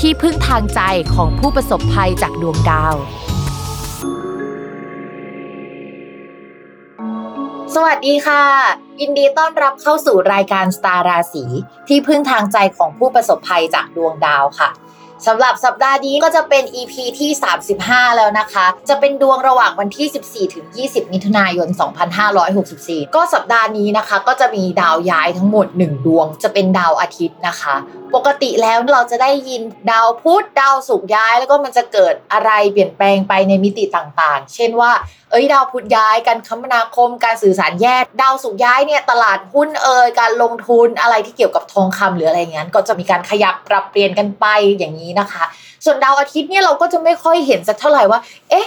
[0.00, 0.80] ที่พึ่งทางใจ
[1.14, 2.94] ของผู้ประสบภัยจากดวงดาว
[7.74, 8.44] สวัสดีค่ะ
[9.00, 11.44] ยินดีต้อนรับเข้าสู่รายการสตาร์ราศี
[11.88, 14.70] ที่พึ่งทางใจของผู้ประสบภัยจากดวงดาวค่ะ
[15.26, 17.30] สำหรับสัปดาห์นี้ก็จะเป็น EP ที่
[17.74, 21.68] 35 แล้วนะคะ จะเป็นดวงระหว่างวันที่ 14 ถึง 20 มิถุนายน
[22.42, 27.74] 2564 ก็สัปดาห์นี้นะคะ ก็จะมีดาวย้ายทั้งหมด 1 ดวง จะเป็นดาวอาทิตย์นะคะ
[28.14, 34.92] ปกติแล้วเราจะได้ยินดาวพุธดาวศุกร์ย้าย แล้วก็มันจะเกิดอะไรเปลี่ยนแปลงไปในมิติต่างๆ เช่นว่า
[35.30, 44.46] เอ้ยดาวพุธย้ายการคมนาคมการสื่อสารแยกดาวศุกร์ย้ายเนี่ยตลาดหุ้นเอ่ยการลงทุนอะไรที่เกี่ยวกับทองคำหรืออะไรอย่างนั้นก็จะมีการขยับปรับเปลี่ยนกันไป
[44.78, 45.44] อย่างนี้นะคะ
[45.84, 48.66] ส่วนดาวอาทิตย์เนี่ยเราก็จะไม่ค่อยเห็นสักเท่าไหร่ว่า เอ๊ะ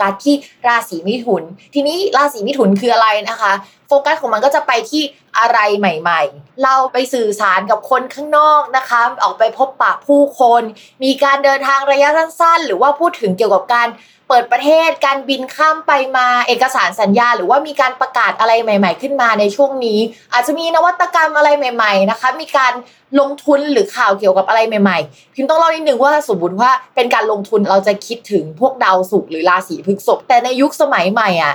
[0.00, 0.34] กัสที่
[0.68, 1.42] ราศีมิถุน
[1.74, 3.52] ทีนี้ราศีมิถุนคืออะไรนะคะ
[3.88, 5.02] โฟกัสของมันก็จะไปที่
[5.38, 10.62] อะไรใหม่ ๆ เราไปสื่อสารกับคนข้างนอกนะคะ ออกไปพบปะผู้คน
[11.04, 13.88] มีการเดินทางระยะสั้นๆ หรือว่าพูดถึงเกี่ยวกับการ
[14.28, 19.98] เปิดประเทศ การบินข้ามไปมา เอกสารสัญญา หรือว่ามีการประกาศอะไรใหม่ ๆ ขึ้นมาในช่วงนี้
[20.32, 22.72] อาจจะมีนวัตกรรมอะไรใหม่ ๆ นะคะ มีการ
[23.20, 31.54] ลงทุนหรือข่าวเกี่ยวกับอะไรใหม่ ๆ พิมพ์ต้องเล่านิดนึงว่าสมมติว่าเป็นการลงทุนเราจะคิดถึงพวกดาวศุกร์หรือราศีพฤษภแต่ในยุคสมัยใหม่อะ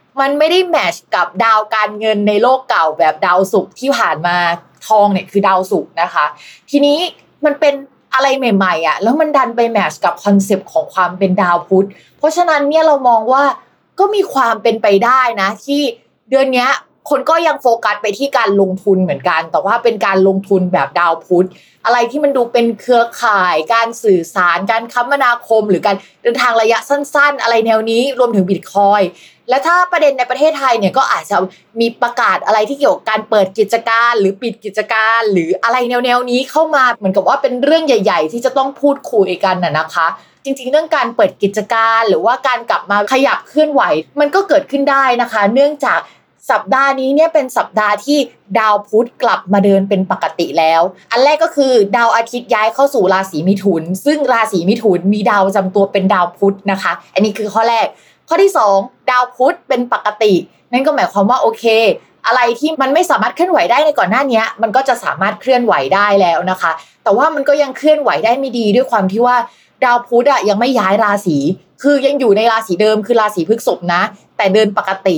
[0.19, 4.37] มันไม่ได้แมชกับดาวการเงินในโลกเก่าแบบดาวศุกร์ที่ผ่านมา
[4.87, 6.25] ทองเนี่ยคือดาวศุกร์นะคะ
[6.69, 6.97] ทีนี้
[7.45, 7.73] มันเป็น
[8.13, 13.43] อะไรใหม่ๆอะแล้วมันดันไป match กับ concept ของความเป็นดาวพุธเพราะฉะนั้นเนี่ยเรามองว่า
[13.99, 15.81] ก็มีความเป็นไปได้นะที่
[16.29, 16.67] เดือนนี้
[17.11, 21.47] คนก็ยังโฟกัสไปที่การลงทุนเหมือนกัน แต่ว่าเป็นการลงทุนแบบดาวพุธ
[21.85, 29.01] อะไรที่มันดูเป็นเครือข่าย การสื่อสาร การคมนาคม หรือการเดินทางระยะสั้น ๆ อะไรแนวนี้รวมถึงบิตคอยน์
[29.49, 31.37] และถ้าประเด็นในประเทศไทยเนี่ยก็อาจจะ
[31.79, 40.07] มีประกาศอะไรที่เกี่ยวกับการเปิดกิจการ หรือปิดกิจการ หรืออะไรแนวๆนี้เข้ามาเหมือนกับว่าเป็นเรื่องใหญ่ ๆ ที่จะต้องพูดคุยกันน่ะนะคะ
[40.43, 43.81] จริงๆ เรื่องการเปิดกิจการหรือว่าการกลับมาขยับเคลื่อนไหว
[44.19, 45.99] มันก็เกิดขึ้นได้นะคะ เนื่องจาก
[46.51, 48.17] สัปดาห์นี้เนี่ยเป็นสัปดาห์ที่
[48.59, 50.81] ดาวพุธกลับมาเดินเป็นปกติแล้ว
[51.11, 57.87] อันแรกก็คือดาวอาทิตย์ย้ายเข้าสู่ราศีมิถุน ซึ่งราศีมิถุนมีดาวจำตัวเป็นดาวพุธนะคะ อันนี้คือข้อแรก
[58.27, 60.33] ข้อที่ 2 ดาวพุธเป็นปกติ
[60.71, 61.65] นั่นก็หมายความว่าโอเค
[62.27, 66.71] อะไรที่มันไม่สามารถเคลื่อนไหวได้ในก่อนหน้านี้มันก็จะสามารถเคลื่อนไหวได้แล้วนะคะ
[67.03, 69.37] แต่ว่ามันก็ยังเคลื่อนไหวได้ไม่ดีด้วยความที่ว่า
[69.83, 71.37] ดาวพุธอะยังไม่ย้ายราศี
[71.81, 74.01] คือยังอยู่ในราศีเดิมคือราศีพฤษภนะ
[74.37, 75.17] แต่เดินปกติ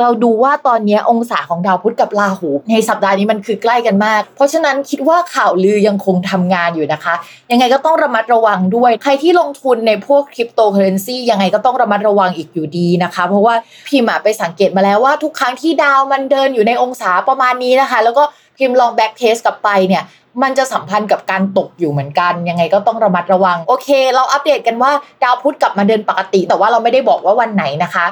[0.00, 7.14] เราดูว่าตอนนี้องศาของดาวพุธกับราหู ในสัปดาห์นี้มันคือใกล้กันมาก เพราะฉะนั้นคิดว่าข่าวลือยังคงทำงานอยู่นะคะ
[7.50, 13.54] ยังไงก็ต้องระมัดระวังด้วย ใครที่ลงทุนในพวกคริปโตเคอเรนซียังไงก็ต้องระมัดระวังอีกอยู่ดีนะคะ เพราะว่า
[13.88, 18.24] พิมพ์ไปสังเกตมาแล้วว่าทุกครั้งที่ดาวมันเดินอยู่ในองศาประมาณนี้นะคะ แล้วก็
[18.58, 20.02] พิมลอง backtest กลับไปเนี่ย
[20.42, 24.92] มันจะสัมพันธ์กับการตกอยู่เหมือนกัน ยังไงก็ต้องระมัดระวัง โอเค เราอัปเดตกันว่า
[25.22, 28.06] ดาวพุธกลับมาเดินปกติ แต่ว่าเราไม่ได้บอกว่าวันไหนนะคะ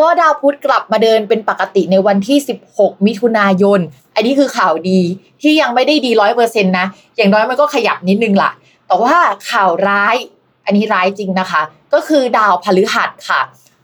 [0.00, 2.38] ก็ดาวพุธกลับมาเดินเป็นปกติในวันที่
[2.70, 3.80] 16 มิถุนายน
[4.14, 5.00] อันนี้คือข่าวดี
[5.42, 6.86] ที่ยังไม่ได้ดีร้อยเปอร์เซ็นต์นะ
[7.16, 8.50] อย่างน้อยมันก็ขยับนิดนึงล่ะ
[8.86, 9.16] แต่ว่า
[9.50, 10.16] ข่าวร้าย
[10.64, 11.62] อันนี้ร้ายจริงนะคะ
[11.94, 13.40] ก็คือดาวพฤหัสค่ะ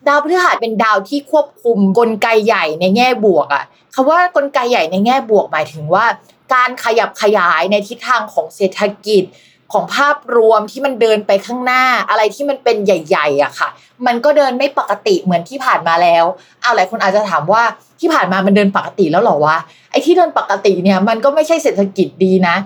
[0.09, 3.65] ดาวพฤหัสเป็นดาวที่ควบคุมกลไกใหญ่ในแง่บวกอะ
[3.95, 6.05] คำว่ากลไกใหญ่ในแง่บวกหมายถึงว่า
[6.55, 9.23] การขยับขยายในทิศทางของเศรษฐกิจ
[9.73, 13.69] ของภาพรวมที่มันเดินไปข้างหน้าอะไรที่มันเป็นใหญ่ๆอะค่ะ
[14.07, 16.25] มันก็เดินไม่ปกติเหมือนที่ผ่านมาแล้ว
[16.63, 17.63] เอาหลายคนอาจจะถามว่า
[18.01, 19.57] ที่ผ่านมามันเดินปกติแล้วหรอวะ
[19.91, 22.57] ไอ้ที่เดินปกติเนี่ยมันก็ไม่ใช่เศรษฐกิจดีนะ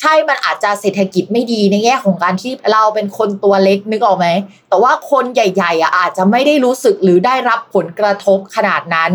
[0.00, 4.28] ใช่มันอาจจะเศรษฐกิจไม่ดีในแง่ของการที่เราเป็นคนตัวเล็กนึกออกไหม
[4.68, 9.12] แต่ว่าคนใหญ่ๆอะอาจจะไม่ได้รู้สึกหรือได้รับผลกระทบขนาดนั้น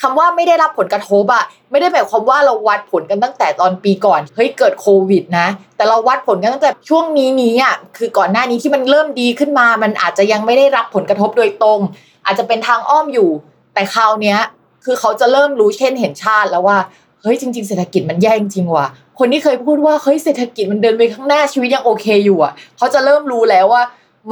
[0.00, 5.46] คำว่าไม่ได้รับผลกระทบอะไม่ได้หมายความว่าเราวัดผลกันตั้งแต่ตอนปีก่อนเฮ้ยเกิดโควิดนะ
[5.76, 11.80] แต่เราวัดผลกันตั้งแต่ช่วงนี้นี้อะคือก่อนหน้านี้ที่มันเริ่มดีขึ้นมา มันอาจจะยังไม่ได้รับผลกระทบโดยตรง
[12.26, 13.30] อาจจะเป็นทางอ้อมอยู่
[13.74, 14.38] แต่คราวเนี้ย
[14.84, 16.78] คือเขาจะเริ่มรู้เช่นเห็นชาติแล้วว่า
[17.22, 18.86] เฮ้ยจริง ๆ เศรษฐกิจมันแย่จริงว่ะ
[19.18, 23.82] คนที่เคยพูดว่าเฮ้ยเศรษฐกิจมันเดินไปข้างหน้าชีวิตยังโอเคอยู่อะเขาจะเริ่มรู้แล้วว่า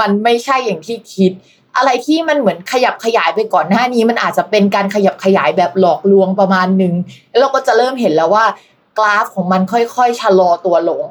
[0.01, 1.33] มันไม่ใช่อย่างที่คิด
[1.77, 6.95] อะไรที่มันเหมือนขยับขยายไปก่อนหน้านี้ มันอาจจะเป็นการขยับขยายแบบหลอกลวงประมาณหนึ่ง
[7.31, 8.45] แล้วเราก็จะเริ่มเห็นแล้วว่า
[8.99, 11.03] กราฟของมันค่อยๆชะลอตัวลง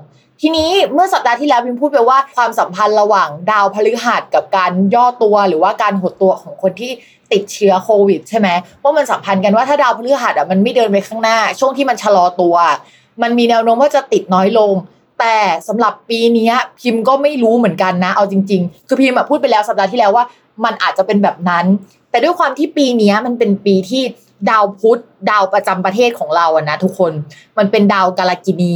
[0.42, 6.92] ทีนี้เมื่อสัปดาห์ที่แล้วพิมพูดไปว่าความสัมพันธ์ระหว่างดาวพฤหัสกับการย่อตัวหรือว่าการหดตัวของคนที่
[7.32, 8.48] ติดเชื้อโควิดใช่ไหม
[8.84, 12.56] ว่ามันสัมพันธ์กันว่าถ้าดาวพฤหัสอะมันไม่เดินไปข้างหน้า ช่วงที่มันชะลอตัว
[13.22, 14.74] มันมีแนวโน้มว่าจะติดน้อยลง
[15.20, 20.26] แต่สำหรับปีนี้พิมพ์ก็ไม่รู้เหมือนกันนะ เอาจริง ๆ คือพิมพ์พูดไปแล้วสัปดาห์ที่แล้วว่า
[20.64, 21.66] มันอาจจะเป็นแบบนั้น
[22.10, 24.04] แต่ด้วยความที่ปีนี้มันเป็นปีที่
[24.50, 27.12] ดาวพุธดาวประจำประเทศของเราอะนะทุกคน
[27.58, 28.76] มันเป็นดาวกาลกินี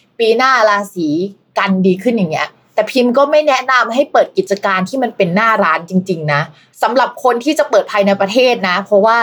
[0.21, 1.07] ปีหน้าราศี
[1.57, 6.41] กันดีขึ้นอย่างเงี้ยแต่พิมพ์ก็ไม่แนะนำให้เปิดกิจการที่มันเป็นหน้าร้านจริง ๆ นะ
[6.81, 9.17] สำหรับคนที่จะเปิดภายในประเทศนะ เพราะว่า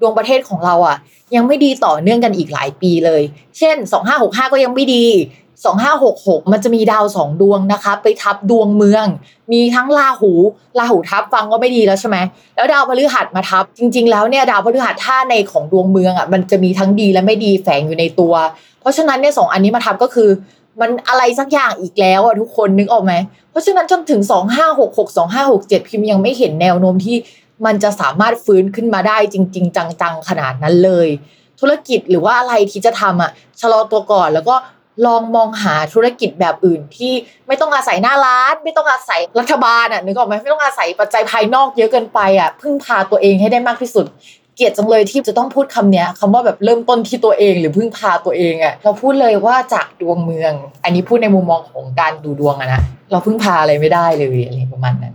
[0.00, 0.96] ดวงประเทศของเราอะ
[1.34, 3.22] ยังไม่ดีต่อเนื่องกันอีกหลายปีเลย
[3.58, 3.76] เช่น
[4.14, 5.06] 2565 ก็ยังไม่ดี
[5.68, 9.06] 2566 มันจะมีดาวสองดวงนะคะ ไปทับดวงเมือง
[9.52, 10.32] มีทั้งราหู
[10.78, 12.16] ราหูทับฟังก็ไม่ดีแล้วใช่ไหม
[12.56, 18.34] แล้วดาวพฤหัสมาทับ จริง ๆ แล้วเนี่ยดาวพฤหัสท่าในของดวงเมืองอะมันจะมีทั้งดีและไม่ดีแฝงอยู่ในตัว
[18.80, 20.30] เพราะฉะนั้นเนี่ยสองอันนี้มาทับก็คือ
[20.80, 23.12] มันอะไรสักอย่างอีกแล้วอะทุกคนนึกออกไหม
[23.50, 24.20] เพราะฉะนั้นจนถึง
[24.66, 27.16] 2566 2567 พิมพ์ยังไม่เห็นแนวโน้มที่
[27.66, 31.08] มันจะสามารถฟื้นขึ้นมาได้จริง ๆ จังๆขนาดนั้นเลย
[31.60, 34.54] ธุรกิจหรือว่าอะไรที่จะทำอะชะลอตัวก่อนแล้วก็
[35.06, 37.12] ลองมองหาธุรกิจแบบอื่นที่
[37.46, 44.06] ไม่ต้องอาศัยหน้าร้าน ไม่ต้องอาศัยรัฐบาลอะนึกออกไหมไม่ต้องอาศัยปัจจัยภายนอกเยอะเกินไปอะพึ่งพาตัวเองให้ได้มากที่สุด
[44.56, 50.52] เกลียดจังเลยที่จะต้องพูดคำเนี้ยคำว่าแบบเริ่มต้นที่ตัวเองหรือพึ่งพาตัวเองอะเราพูดเลยว่าจากดวงเมือง
[50.84, 55.14] อันนี้พูดในมุมมองของการดูดวงอะนะเราพึ่งพาอะไรไม่ได้เลยอะไรประมาณนั้น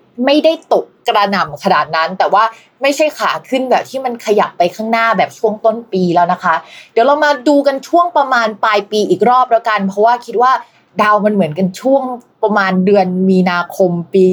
[0.25, 2.43] ไม่ได้ตกกระหน่ำขนาดนั้น แต่ว่า
[2.81, 6.55] ไม่ใช่ขาขึ้นแบบที่มันขยับไปข้างหน้าแบบช่วงต้นปีแล้วนะคะ
[6.91, 10.51] เดี๋ยวเรามาดูกันช่วงประมาณปลายปีอีกรอบแล้วกัน เพราะว่าคิดว่า
[11.01, 12.03] ดาวมันเหมือนกันช่วง
[12.43, 14.25] ประมาณเดือนมีนาคมปี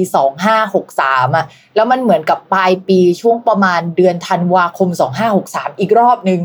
[0.65, 4.89] 2563อะแล้วมันเหมือนกับปลายปีช่วงประมาณเดือนธันวาคม
[5.35, 6.39] 2563 อีกรอบหนึ่ง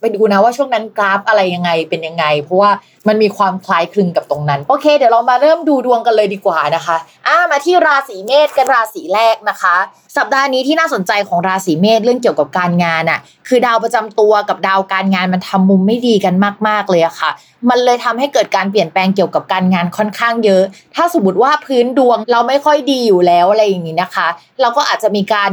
[0.00, 2.70] ไปดูนะว่าช่วงนั้นกราฟอะไรยังไงเป็นยังไง เพราะว่า
[3.08, 9.76] มันมีความคล้ายคลึงกับตรงนั้น โอเค เดี๋ยวเรามาเริ่มดูดวงกันเลยดีกว่านะคะอ่ามาที่ราศีเมษกันราศีแรกนะคะ
[10.16, 16.34] สัปดาห์นี้ที่น่าสนใจของราศีเมษเรื่องเกี่ยวกับการงานอะคือดาวประจำตัวกับดาวการงานมันทำมุมไม่ดีกัน
[16.68, 17.30] มาก ๆเลยอะค่ะ
[17.68, 20.62] มันเลยทำให้เกิดการเปลี่ยนแปลงเกี่ยวกับการงานค่อนข้างเยอะ
[20.94, 24.28] ถ้าสมมติว่าพื้นดวงเราไม่ค่อยดีอยู่แล้วอะไรอย่างนี้นะคะ
[24.60, 25.50] เราก็อาจจะมีการ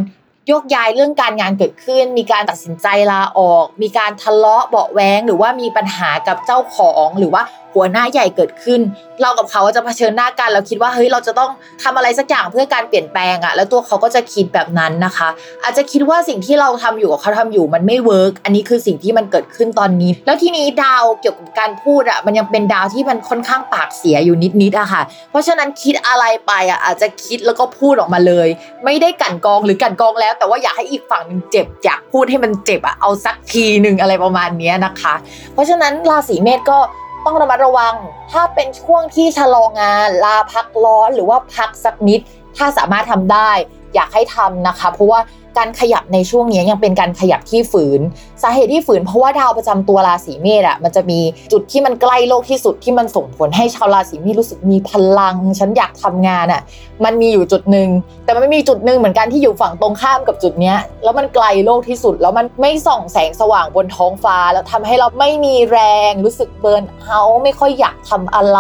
[0.51, 8.81] ยกย้ายเรื่องการงานเกิดขึ้น มีการตัดสินใจลาออก มีการทะเลาะเบาแวงหรือว่ามีปัญหากับเจ้าของหรือว่า หัวหน้าใหญ่เกิดขึ้น
[9.21, 11.51] เรากับเขาจะเผชิญหน้ากันเราคิดว่าเฮ้ยเราจะต้อง
[11.83, 15.29] ทำอะไรสักอย่างเพื่อการเปลี่ยนแปลงอะแล้วตัวเขาก็จะคิดแบบนั้นนะคะ
[15.63, 25.01] อาจจะคิดว่าสิ่งที่เราทำอยู่กับเขาทำอยู่มันไม่ work อันนี้คือสิ่งที่มันเกิดขึ้นตอนนี้ แล้วทีนี้ดาวเกี่ยวกับการพูดอะมันยังเป็นดาวที่มันค่อนข้างปากเสียอยู่นิดๆอะค่ะ
[25.31, 28.47] เพราะฉะนั้นคิดอะไรไปอะอาจจะคิดแล้วก็พูดออกมาเลย
[28.85, 35.13] ไม่ได้กลั่นกรองหรือกลั่นกรองแล้ว แต่ว่าอยากให้อีกฝั่งหนึ่งเจ็บอยากพูดให้มันเจ็บอะเอาสักทีหนึ่งอะไรประมาณนี้นะคะ
[35.53, 36.79] เพราะฉะนั้นราศีเมษก็
[37.25, 37.95] ต้องระมัดระวัง
[38.31, 42.19] ถ้าเป็นช่วงที่ชะลองาน ลาพักร้อนหรือว่าพักสักนิด
[42.57, 43.51] ถ้าสามารถทำได้
[43.95, 45.19] อยากให้ทำนะคะ เพราะว่า
[45.57, 48.01] การขยับในช่วงนี้ยังเป็นการขยับที่ฝืน
[48.43, 51.19] สาเหตุที่ฝืนเพราะว่าดาวประจำตัวราศีเมษอะมันจะมี
[51.51, 56.62] จุดที่มันใกล้โลกที่สุดที่มันส่งผลให้ชาวราศีเมษรู้สึกมีพลัง ฉันอยากทำงานอะ
[57.05, 57.89] มันมีอยู่จุดหนึ่ง
[58.25, 68.59] แต่มันไม่มีจุดหนึ่งเหมือนกันที่อยู่ฝั่งตรงข้ามกับจุดเนี้ยแล้วมันไกลโลกที่สุด แล้วมันไม่ส่องแสงสว่างบนท้องฟ้า แล้วทำให้เราไม่มีแรงรู้สึกเบิร์นเอาไม่ค่อยอยากทำอะไร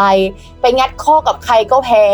[0.61, 2.05] ไปงัดข้อกับใครก็แพ้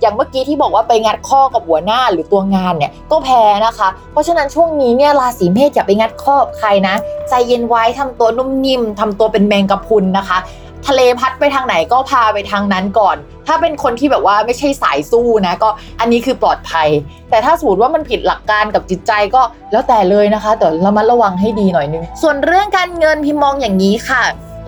[0.00, 6.94] อย่างเมื่อกี้ที่บอกว่าไปงัดข้อกับหัวหน้าหรือตัวงานเนี่ยก็แพ้นะคะ เพราะฉะนั้นช่วงนี้เนี่ยราศีเมษอย่าไปงัดข้อกับใครนะ
[7.28, 10.38] ใจเย็นไว้ทำตัวนุ่มนิ่มทำตัวเป็นแมงกะพุนนะคะ
[10.86, 15.68] ทะเลพัดไปทางไหนก็พาไปทางนั้นก่อน ถ้าเป็นคนที่แบบว่าไม่ใช่สายสู้นะก็
[16.00, 16.88] อันนี้คือปลอดภัย
[17.30, 24.22] แต่ถ้าสมมติว่ามันผิดหลักการกับจิตใจก็แล้วแต่เลยนะคะแต่เรามาระวังให้ดีหน่อยนึงส่วนเรื่องการเงินพิมมองอย่างนี้ค่ะ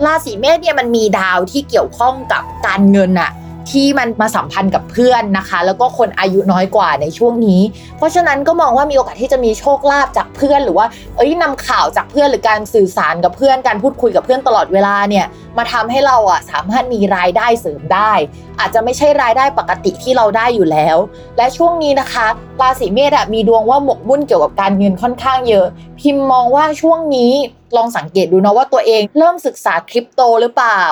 [0.05, 3.31] ราศีเมษเนี่ยมันมีดาวที่เกี่ยวข้องกับการเงินอะ
[3.69, 7.61] ที่มันมาสัมพันธ์กับเพื่อนนะคะ แล้วก็คนอายุน้อยกว่าในช่วงนี้
[7.97, 10.85] เพราะฉะนั้นก็มองว่ามีโอกาสที่จะมีโชคลาภจากเพื่อน หรือว่า
[11.17, 15.25] เอ้ยนำข่าวจากเพื่อนหรือการสื่อสารกับเพื่อนการพูดคุยกับเพื่อนตลอดเวลาเนี่ย
[15.57, 18.11] มาทำให้เราอะสามารถมีรายได้เสริมได้
[18.59, 20.97] อาจจะไม่ใช่รายได้ปกติที่เราได้อยู่แล้ว
[21.37, 22.27] และช่วงนี้นะคะ
[22.61, 25.67] ราศีเมษอะมีดวงว่าหมกมุ่นเกี่ยวกับการเงินค่อนข้างเยอะ
[25.99, 27.33] พิมพ์มองว่าช่วงนี้
[27.77, 30.83] ลองสังเกตดูนะว่าตัวเองเริ่มศึกษาคริปโตหรือเปล่า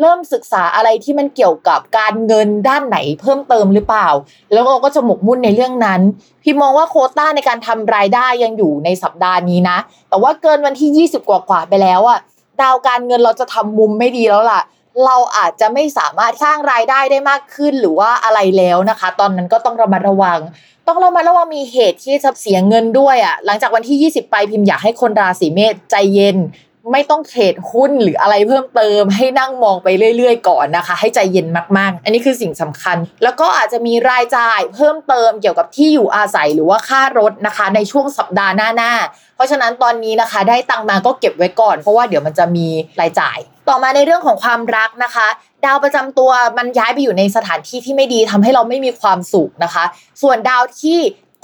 [0.00, 4.08] เริ่มศึกษาอะไรที่มันเกี่ยวกับการเงินด้านไหนเพิ่มเติมหรือเปล่า
[4.52, 6.00] แล้วเราก็จะหมกมุ่นในเรื่องนั้น
[6.42, 9.78] พี่มองว่าโคต้าในการทำรายได้ยังอยู่ในสัปดาห์นี้นะ
[10.08, 12.18] แต่ว่าเกินวันที่ 20 กว่ากว่าๆไปแล้วอะ
[12.60, 14.62] ดาวการเงินเราจะทำมุมไม่ดีแล้วล่ะ
[15.04, 20.40] เราอาจจะไม่สามารถสร้างรายได้ได้มากขึ้นหรือว่าอะไรแล้วนะคะ ตอนนั้นก็ต้องระมัดระวัง
[20.86, 26.36] ต้องระมัดระวังมีเหตุที่จะเสียเงินด้วยอะ่ะหลังจากวันที่ 20 ไปพิมพ์อยากให้คนราศีเมษใจเย็น
[26.92, 31.46] ไม่ต้องเทรดหุ้นหรืออะไรเพิ่มเติม ให้นั่งมองไปเรื่อย ๆ ก่อนนะคะ ให้ใจเย็น
[31.78, 42.66] มากๆ อันนี้คือสิ่งสำคัญ แล้วก็อาจจะมีรายจ่ายเพิ่มเติมเกี่ยวกับที่อยู่อาศัยหรือว่าค่ารถนะคะ ในช่วงสัปดาห์หน้าๆเพราะฉะนั้นตอนนี้นะคะ ได้ตังมาก็เก็บไว้ก่อน เพราะว่าเดี๋ยวมันจะมี
[43.00, 45.26] รายจ่าย ต่อมาในเรื่องของความรักนะคะ
[45.64, 49.84] ดาวประจำตัวมันย้ายไปอยู่ในสถานที่ที่ไม่ดีทำให้เราไม่มีความสุขนะคะ
[50.22, 50.98] ส่วนดาวที่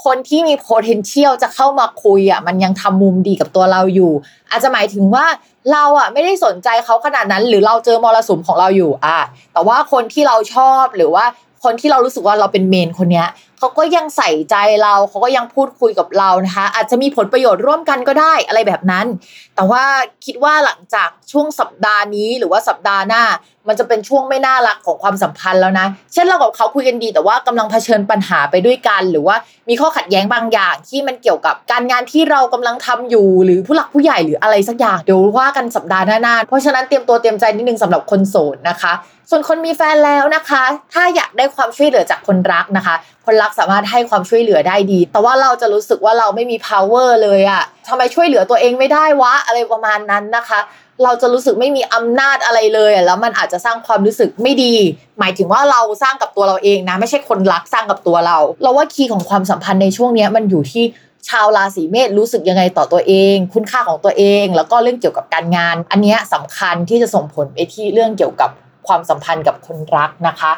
[0.04, 4.12] คนที่มี potential จะเข้ามาคุยอะมันยังทำมุมดีกับตัวเราอยู่
[4.50, 5.26] อาจจะหมายถึงว่า
[5.72, 9.18] เราอะไม่ได้สนใจเขาขนาดนั้น หรือเราเจอมรสุมของเราอยู่อะ
[9.52, 11.24] แต่ว่าคนที่เราชอบหรือว่า
[11.64, 13.28] คนที่เรารู้สึกว่าเราเป็นเมนคนเนี้ย
[13.64, 19.06] เขาก็ยังใส่ใจเราเขาก็ยังพูดคุยกับเรานะคะ อาจจะมีผลประโยชน์ร่วมกันก็ได้อะไรแบบนั้น
[19.54, 19.84] แต่ว่า
[20.24, 23.22] คิดว่าหลังจากช่วงสัปดาห์นี้หรือว่าสัปดาห์หน้า
[23.68, 29.36] มันจะเป็นช่วงไม่น่ารักของความสัมพันธ์แล้วนะ เช่นเรากับเขาคุยกันดี แต่ว่ากำลังเผชิญปัญหาไปด้วยกัน หรือว่า
[29.68, 38.94] มีข้อขัดแย้งบางอย่าง ที่มันเกี่ยวกับการงานที่เรากำลังทำอยู่ หรือผู้หลักผู้ใหญ่หรืออะไรสักอย่างเดี๋ยวว่ากันสัปดาห์หน้าเพราะฉะนั้นเตรียมตัวเตรียมใจนิดนึงสำหรับคนโสดนะคะ
[39.30, 42.94] ส่วนคนมีแฟนแล้วนะคะ ถ้าอยากได้ความช่วยเหลือจากคนรักนะคะ
[43.24, 50.60] คนรักสามารถให้ความช่วยเหลือได้ดี แต่ว่าเราจะรู้สึกว่าเราไม่มี power เลยอะทำไมช่วยเหลือตัวเองไม่ได้วะ อะไรประมาณนั้นนะคะ
[51.02, 54.74] เราจะรู้สึกไม่มีอำนาจอะไรเลยอะแล้วมันอาจจะสร้างความรู้สึกไม่ดี
[55.18, 60.84] หมายถึงว่าเราสร้างกับตัวเราเองนะ ไม่ใช่คนรักสร้างกับตัวเรา เราว่าคีย์ของความสัมพันธ์ในช่วงนี้มันอยู่ที่
[61.28, 68.50] ชาวราศีเมษรู้สึกยังไงต่อตัวเอง คุณค่าของตัวเอง แล้วก็เรื่องเกี่ยวกับการงาน อันนี้ยสำคัญที่จะส่งผลไปที่เรื่องเกี่ยวกับ
[68.86, 70.52] ความสัมพันธ์กับคนรักนะคะ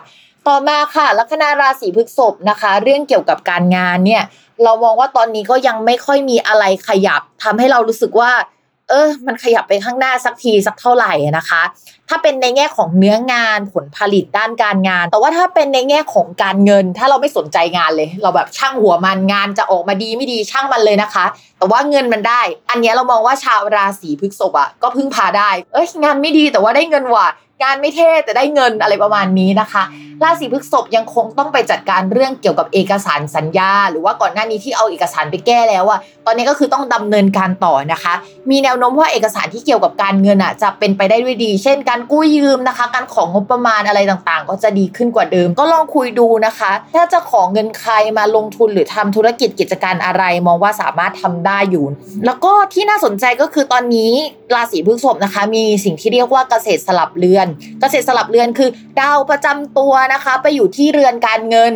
[0.49, 4.23] ต่อมาค่ะลัคนาราศีพฤษภนะคะ เรื่องเกี่ยวกับการงานเนี่ย
[4.65, 8.31] เรามองว่าตอนนี้ก็ยังไม่ค่อยมีอะไรขยับทำให้เรารู้สึกว่า
[8.89, 11.63] เออ มันขยับไปข้างหน้าสักทีสักเท่าไหร่นะคะ
[12.09, 21.25] ถ้าเป็นในแง่ของเนื้องานผลผลิตด้านการงาน แต่ว่าถ้าเป็นในแง่ของการเงิน ถ้าเราไม่สนใจงานเลย เราแบบช่างหัวมันงานจะออกมาดีไม่ดีช่างมันเลยนะคะ
[21.59, 27.27] แต่ว่าเงินมันได้ อันนี้เรามองว่าชาวราศีพฤษภอะก็พึ่งพาได้ เอ้ยงานไม่ดีแต่ว่าได้เงินว่ะ
[27.63, 29.85] งานไม่เท่แต่ได้เงินอะไรประมาณนี้นะคะ
[30.25, 38.15] ราศีพฤษภยังคงต้องไปจัดการเรื่องเกี่ยวกับเอกสารสัญญา หรือว่าก่อนหน้านี้ที่เอาเอกสารไปแก้แล้วอะตอนนี้ก็คือต้องดำเนินการต่อนะคะ
[38.51, 51.87] มีแนวโน้มว่าเอกสารที่เกี่ยวกับการเงินอะจะเป็นไปได้ด้วยดี เช่น การกู้ยืมนะคะ การของงบประมาณอะไรต่างๆ ก็จะดีขึ้นกว่าเดิม ก็ลองคุยดูนะคะ ถ้าจะขอเงินใครมาลงทุนหรือทำธุรกิจกิจการอะไร มองว่าสามารถทำได้อยู่
[52.27, 54.13] แล้วก็ที่น่าสนใจก็คือตอนนี้
[54.55, 57.46] ราศีพฤษภนะคะ มีสิ่งที่เรียกว่าเกษตรสลับเรือน
[57.81, 61.73] เกษตรสลับเรือนคือ ดาวประจำตัวนะคะ ไปอยู่ที่เรือนการเงิน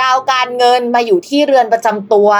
[0.00, 2.30] ดาวการเงินมาอยู่ที่เรือนประจำตัว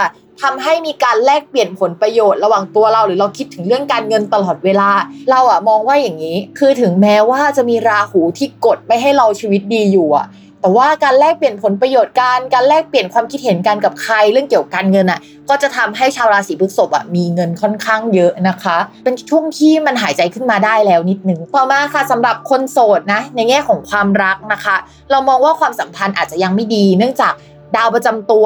[0.41, 4.89] ทำให้มีการแลกเปลี่ยนผลประโยชน์ระหว่างตัวเราหรือเราคิดถึงเรื่องการเงินตลอดเวลา
[5.29, 10.25] เราอะมองว่าอย่างนี้ คือถึงแม้ว่าจะมีราหูที่กดไม่ให้เราชีวิตดีอยู่อะ
[10.65, 15.19] แต่ว่าการแลกเปลี่ยนผลประโยชน์การการแลกเปลี่ยนความคิดเห็นกันกับใครเรื่องเกี่ยวกับการเงินอะ
[15.49, 24.75] ก็จะทำให้ชาวราศีพฤษภอะมีเงินค่อนข้างเยอะนะคะ เป็นช่วงที่มันหายใจขึ้นมาได้แล้วนิดนึงต่อมาค่ะสำหรับคนโสดนะในแง่ของความรักนะคะ
[25.11, 27.33] เรามองว่าความสัมพันธ์อาจจะยังไม่ดี เนื่องจาก
[27.75, 28.45] ดาวประจำตัว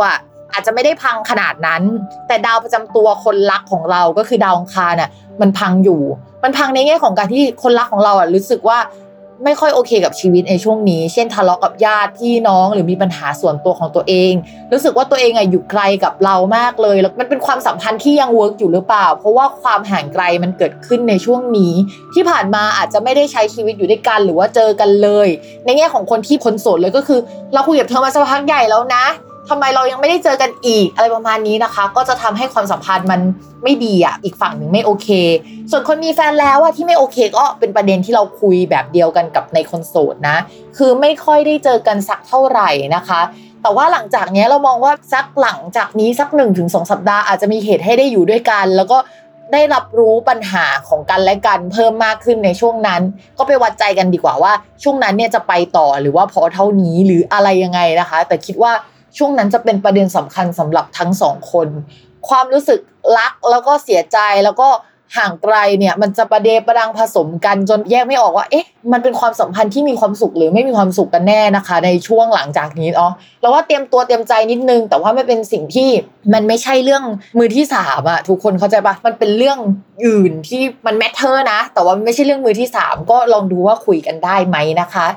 [0.53, 1.83] อาจจะไม่ได้พังขนาดนั้น
[2.27, 5.09] แต่ดาวประจำตัวคนรักของเราก็คือดาวองคารน่ะ
[5.41, 6.01] มันพังอยู่
[6.43, 8.79] มันพังในแง่ของการที่คนรักของเราอะรู้สึกว่า
[9.43, 14.33] ไม่ค่อยโอเคกับชีวิตในช่วงนี้ เช่นทะเลาะกับญาติพี่น้องหรือมีปัญหาส่วนตัวของตัวเอง
[14.71, 21.73] รู้สึกว่าตัวเองอะอยู่ไกลกับเรามากเลย แล้วมันเป็นความสัมพันธ์ที่ยัง work อยู่หรือเปล่า เพราะว่าความห่างไกลมันเกิดขึ้นในช่วงนี้
[22.13, 25.27] ที่ผ่านมาอาจจะไม่ได้ใช้ชีวิตอยู่ด้วยกันหรือว่าเจอกันเลย
[25.65, 27.19] ในแง่ของคนที่คนโสดเลยก็คือ
[27.53, 29.05] เราคุยกับเธอมาสักพักใหญ่แล้วนะ
[29.49, 33.21] ทำไมเรายังไม่ได้เจอกันอีกอะไรประมาณนี้นะคะ ก็จะทำให้ความสัมพันธ์มัน
[33.63, 35.07] ไม่ดีอะอีกฝั่งหนึ่งไม่โอเค
[35.71, 40.37] ส่วนคนมีแฟนแล้วอะที่ไม่โอเค ก็เป็นประเด็นที่เราคุยแบบเดียวกันกับในคนโสดนะ
[40.77, 43.21] คือไม่ค่อยได้เจอกันสักเท่าไหร่นะคะ
[43.61, 48.97] แต่ว่าหลังจากนี้เรามองว่าสักหลังจากนี้สักหนึ่งถึงสองสัปดาห์อาจจะมีเหตุให้ได้อยู่ด้วยกัน แล้วก็
[49.53, 53.01] ได้รับรู้ปัญหาของกันและกันเพิ่มมากขึ้นในช่วงนั้น
[53.37, 58.71] ก็ไปวัดใจกันดีกว่าว่า ช่วงนั้นเนี่ยจะไปต่อหรือว่าพอเท่านี้หรืออะไรยังไงนะคะ แต่คิดว่า
[59.19, 61.67] ช่วงนั้นจะเป็นประเด็นสำคัญสำหรับทั้งสองคน
[62.29, 62.79] ความรู้สึก
[63.17, 64.69] รักแล้วก็เสียใจแล้วก็
[65.17, 73.09] ห่างไกลเนี่ยมันจะประเดประดังผสมกันจนแยกไม่ออกว่าเอ๊ะมันเป็นความสัมพันธ์ที่มีความสุขหรือไม่มีความสุขกันแน่นะคะ ในช่วงหลังจากนี้อ๋อ
[73.41, 75.89] เราว่าเตรียมตัวเตรียมใจนิดนึง แต่ว่าไม่เป็นสิ่งที่
[76.33, 77.03] มันไม่ใช่เรื่อง
[77.37, 79.59] มือที่สามอะทุกคนเข้าใจปะมันเป็นเรื่อง
[80.05, 85.07] อื่นที่มัน matter นะ แต่ว่าไม่ใช่เรื่องมือที่สามก็ลองดูว่าคุยกันได้ไหมนะคะ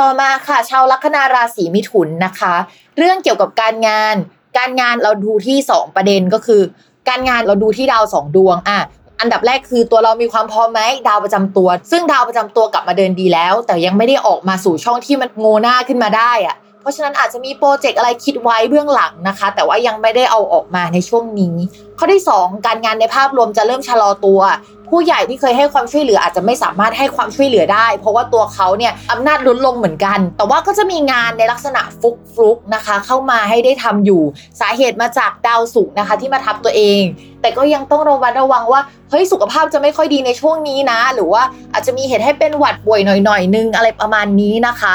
[0.00, 2.54] ต่อมาค่ะ ชาวลัคนาราศีมิถุนนะคะ
[2.98, 4.14] เรื่องเกี่ยวกับการงาน
[4.58, 6.62] การงานเราดูที่ 2 ประเด็นก็คือ
[7.08, 8.80] การงานเราดูที่ดาวสองดวงอะ
[9.20, 21.54] อันดับแรกคือตัวเรามีความพร้อมไหมดาวประจำตัว ซึ่งดาวประจำตัวกลับมาเดินดีแล้ว แต่ยังไม่ได้ออกมาสู่ช่องที่มันโงหน้าขึ้นมาได้อะ เพราะฉะนั้นอาจจะมีโปรเจกต์อะไรคิดไว้เบื้องหลังนะคะ แต่ว่ายังไม่ได้เอาออกมาในช่วงนี้
[21.98, 24.40] ข้อที่ 2 การงานในภาพรวมจะเริ่มชะลอตัว
[24.88, 34.22] ผู้ใหญ่ที่เคยให้ความช่วยเหลืออาจจะไม่สามารถให้ความช่วยเหลือได้ เพราะว่าตัวเขาเนี่ยอำนาจลดลงเหมือนกัน แต่ว่าก็จะมีงานในลักษณะฟุกฟุกนะคะ เข้ามาให้ได้ทำอยู่
[34.60, 37.02] สาเหตุมาจากดาวศุกร์นะคะที่มาทับตัวเอง
[37.40, 44.94] แต่ก็ยังต้องระมัดระวังว่าเฮ้ยสุขภาพจะไม่ค่อยดีในช่วงนี้นะ หรือว่าอาจจะมีเหตุให้เป็นหวัดป่วยหน่อยๆนึงอะไรประมาณนี้นะคะ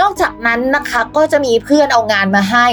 [0.00, 2.66] นอกจากนั้นนะคะก็จะมีเพื่อนเอางานมาให้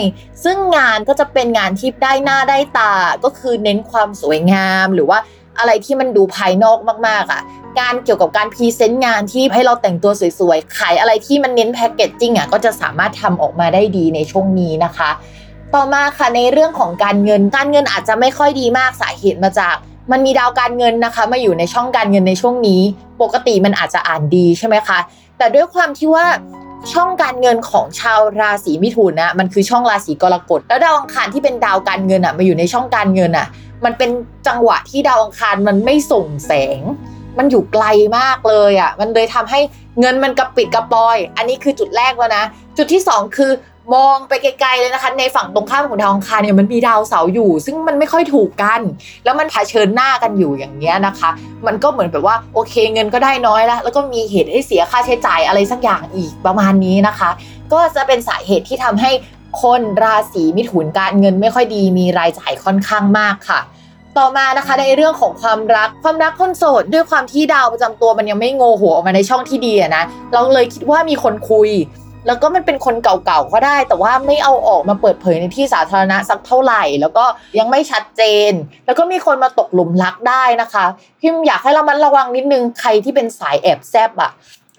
[0.43, 5.19] ซึ่งงานก็จะเป็นงานที่ได้หน้าได้ตาก็คือเน้นความสวยงามหรือว่า
[5.59, 7.41] อะไรที่มันดูภายนอกมาก ๆอะ
[7.79, 15.09] การเกี่ยวกับการพรีเซนต์งานที่ให้เราแต่งตัวสวยๆ ขายอะไรที่มันเน้นแพคเกจจิ้งอะก็จะสามารถทำออกมาได้ดีในช่วงนี้นะคะ
[15.73, 19.75] ต่อมาค่ะในเรื่องของการเงิน การเงินอาจจะไม่ค่อยดีมากสาเหตุมาจาก
[20.11, 22.81] มันมีดาวการเงินนะคะมาอยู่ในช่องการเงินในช่วงนี้
[23.21, 24.99] ปกติมันอาจจะอ่านดีใช่ไหมคะ
[25.37, 26.25] แต่ด้วยความที่ว่า
[26.91, 33.47] ช่องการเงินของชาวราศีมิถุนนะมันคือช่องราศีกรกฎแล้วดาวอังคารที่เป็นดาวการเงินอะมาอยู่ในช่องการเงินอะ
[33.85, 34.09] มันเป็น
[34.47, 36.81] จังหวะที่ดาวอังคารมันไม่ส่งแสง
[37.37, 37.85] มันอยู่ไกล
[38.17, 39.59] มากเลยอะมันเลยทำให้
[39.99, 42.43] เงินมันกระปิดกระปอย อันนี้คือจุดแรกแล้วนะ
[42.77, 43.51] จุดที่สองคือ
[43.93, 48.81] มองไปไกลๆเลยนะคะ ในฝั่งตรงข้ามของดาวอังคารเนี่ยมันมีดาวเสาร์อยู่ ซึ่งมันไม่ค่อยถูกกัน
[49.23, 51.29] แล้วมันเผชิญหน้ากันอยู่อย่างเงี้ยนะคะ
[51.67, 57.29] มันก็เหมือนแบบว่าโอเคเงินก็ได้น้อยแล้ว แล้วก็มีเหตุให้เสียค่าใช้จ่ายอะไรสักอย่างอีกประมาณนี้นะคะ
[57.73, 59.11] ก็จะเป็นสาเหตุที่ทำให้
[59.61, 63.59] คนราศีมิถุนการเงินไม่ค่อยดีมีรายจ่ายค่อนข้างมากค่ะ
[64.17, 71.69] ต่อมานะคะในเรื่องของความรักความรักคนโสดด้วยความที่ดาวประจำตัวมันยังไม่โงหัวออกมาในช่องที่ดีนะเราเลยคิดว่ามีคนคุย
[72.27, 77.25] แล้วก็มันเป็นคนเก่าๆก็ได้ แต่ว่าไม่เอาออกมาเปิดเผยในที่สาธารณะสักเท่าไหร่ แล้วก็
[77.59, 78.51] ยังไม่ชัดเจน
[78.85, 80.85] แล้วก็มีคนมาตกหลุมรักได้นะคะ
[81.21, 84.31] พิมอยากให้เรามันระวังนิดนึงใครที่เป็นสายแอบแซบอะ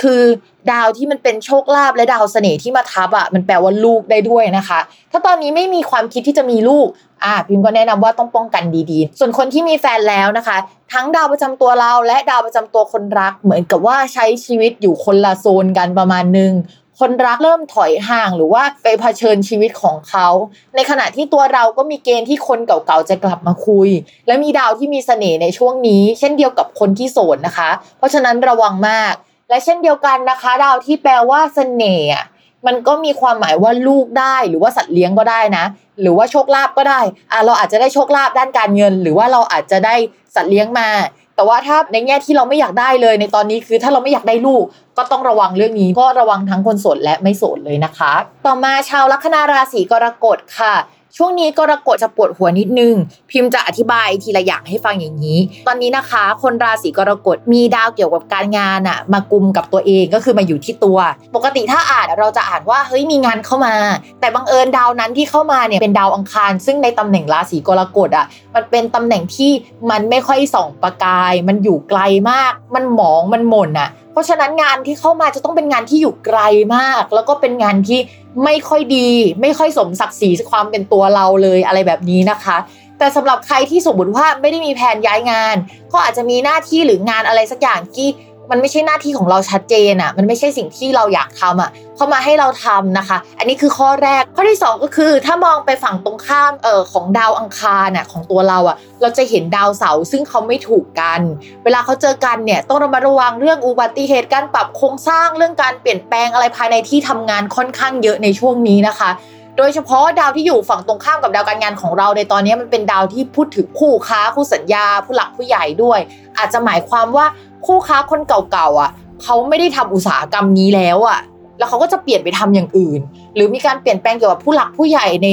[0.03, 0.23] คือ
[0.71, 4.81] ดาวที่มันเป็นโชคลาภและดาวเสน่ห์ที่มาทับอะมันแปลว่าลูกได้ด้วยนะคะ
[5.13, 6.87] ถ้าตอนนี้ไม่มีความคิดที่จะมีลูก
[7.25, 10.57] อ่าพิมก็แนะนำว่าต้องป้องกันดีๆ ส่วนคนที่มีแฟนแล้วนะคะ
[10.93, 16.53] ทั้งดาวประจำตัวเราและดาวประจำตัวคนรัก เหมือนกับว่าใช้ชีวิตอยู่คนละโซนกันประมาณนึง
[17.01, 20.29] คนรักเริ่มถอยห่างหรือว่าไปเผชิญชีวิตของเขา
[20.75, 23.89] ในขณะที่ตัวเราก็มีเกณฑ์ที่คนเก่าๆจะกลับมาคุย
[24.27, 29.15] และมีดาวที่มีเสน่ห์ในช่วงนี้ เช่นเดียวกับคนที่โสดนะคะ เพราะฉะนั้นระวังมาก
[29.49, 32.25] และเช่นเดียวกันนะคะ ดาวที่แปลว่าเสน่ห์อะ
[32.67, 35.65] มันก็มีความหมายว่าลูกได้หรือว่าสัตว์เลี้ยงก็ได้นะ
[36.01, 37.01] หรือว่าโชคลาภก็ได้
[37.33, 39.95] อะเราอาจจะได้โชคลาภด้านการเงิน หรือว่าเราอาจจะได้
[40.35, 40.89] สัตว์เลี้ยงมา
[41.37, 44.65] แต่ว่าถ้าในแง่ที่เราไม่อยากได้เลยในตอนนี้คือถ้าเราไม่อยากได้ลูก
[44.99, 48.13] ก็ต้องระวังเรื่องนี้ก็ระวังทั้งคนโสดและไม่โสดเลยนะคะ
[48.47, 50.75] ต่อมาชาวลัคนาราศีกรกฎค่ะ
[51.17, 52.95] ช่วงนี้กรกฎจะปวดหัวนิดนึง
[53.31, 60.99] พิมพ์จะอธิบายทีละอย่างให้ฟังอย่างนี้ ตอนนี้นะคะ คนราศีกรกฎมีดาวเกี่ยวกับการงานอะมากุมกับตัวเองก็คือมาอยู่ที่ตัว
[61.35, 63.75] ปกติถ้าอ่านเราจะอ่านว่าเฮ้ยมีงานเข้ามา
[64.21, 69.51] แต่บังเอิญดาวนั้นที่เข้ามาเนี่ยเป็นดาวอังคาร ซึ่งในตำแหน่งราศีกรกฎอะมันเป็นตำแหน่งที่
[69.91, 72.01] มันไม่ค่อยส่องประกาย มันอยู่ไกล
[72.31, 76.41] มาก มันหมองมันหม่นอะ เพราะฉะนั้นงานที่เข้ามาจะต้องเป็นงานที่อยู่ไกล
[76.77, 78.01] มาก แล้วก็เป็นงานที่
[78.45, 79.11] ไม่ค่อยดี
[79.43, 82.57] ไม่ค่อยสมศักดิ์ศรีความเป็นตัวเราเลยอะไรแบบนี้นะคะ
[82.99, 85.57] แต่สำหรับใครที่สมมติว่าไม่ได้มีแผนย้ายงาน
[85.93, 88.09] ก็อาจจะมีหน้าที่หรืองานอะไรสักอย่างที่
[88.51, 101.21] มันไม่ใช่หน้าที่ของเราชัดเจนอะ่ะ มันไม่ใช่สิ่งที่เราอยากทำอะเข้ามาให้เราทำนะคะ อันนี้คือข้อแรก ข้อที่ 2 ก็คือ ถ้ามองไปฝั่งตรงข้ามเอ่อของดาวอังคารน่ะของตัวเราอะ เราจะเห็นดาวเสาร์ซึ่งเขาไม่ถูกกัน
[101.65, 109.11] เวลาเขาเจอกันเนี่ยต้องระมัดระวังเรื่องอุบัติเหตุการปรับโครงสร้างเรื่องการเปลี่ยนแปลงอะไรภายในที่ทำงานค่อนข้างเยอะในช่วงนี้นะคะ
[109.59, 116.01] โดยเฉพาะดาวที่อยู่ฝั่งตรงข้ามกับดาวการงานของเราในตอนนี้มันเป็นดาวที่พูดถึงคู่ค้าคู่สัญญา ผู้หลักผู้ใหญ่ด้วย
[116.39, 117.27] อาจจะหมายความว่า
[117.67, 118.91] คู่ค้าคนเก่าๆอะ
[119.23, 121.21] เขาไม่ได้ทำอุตสาหกรรมนี้แล้วอะ
[121.59, 123.01] แล้วเขาก็จะเปลี่ยนไปทำอย่างอื่น
[123.35, 125.29] หรือมีการเปลี่ยนแปลงเกี่ยวกับผู้หลักผู้ใหญ่ใน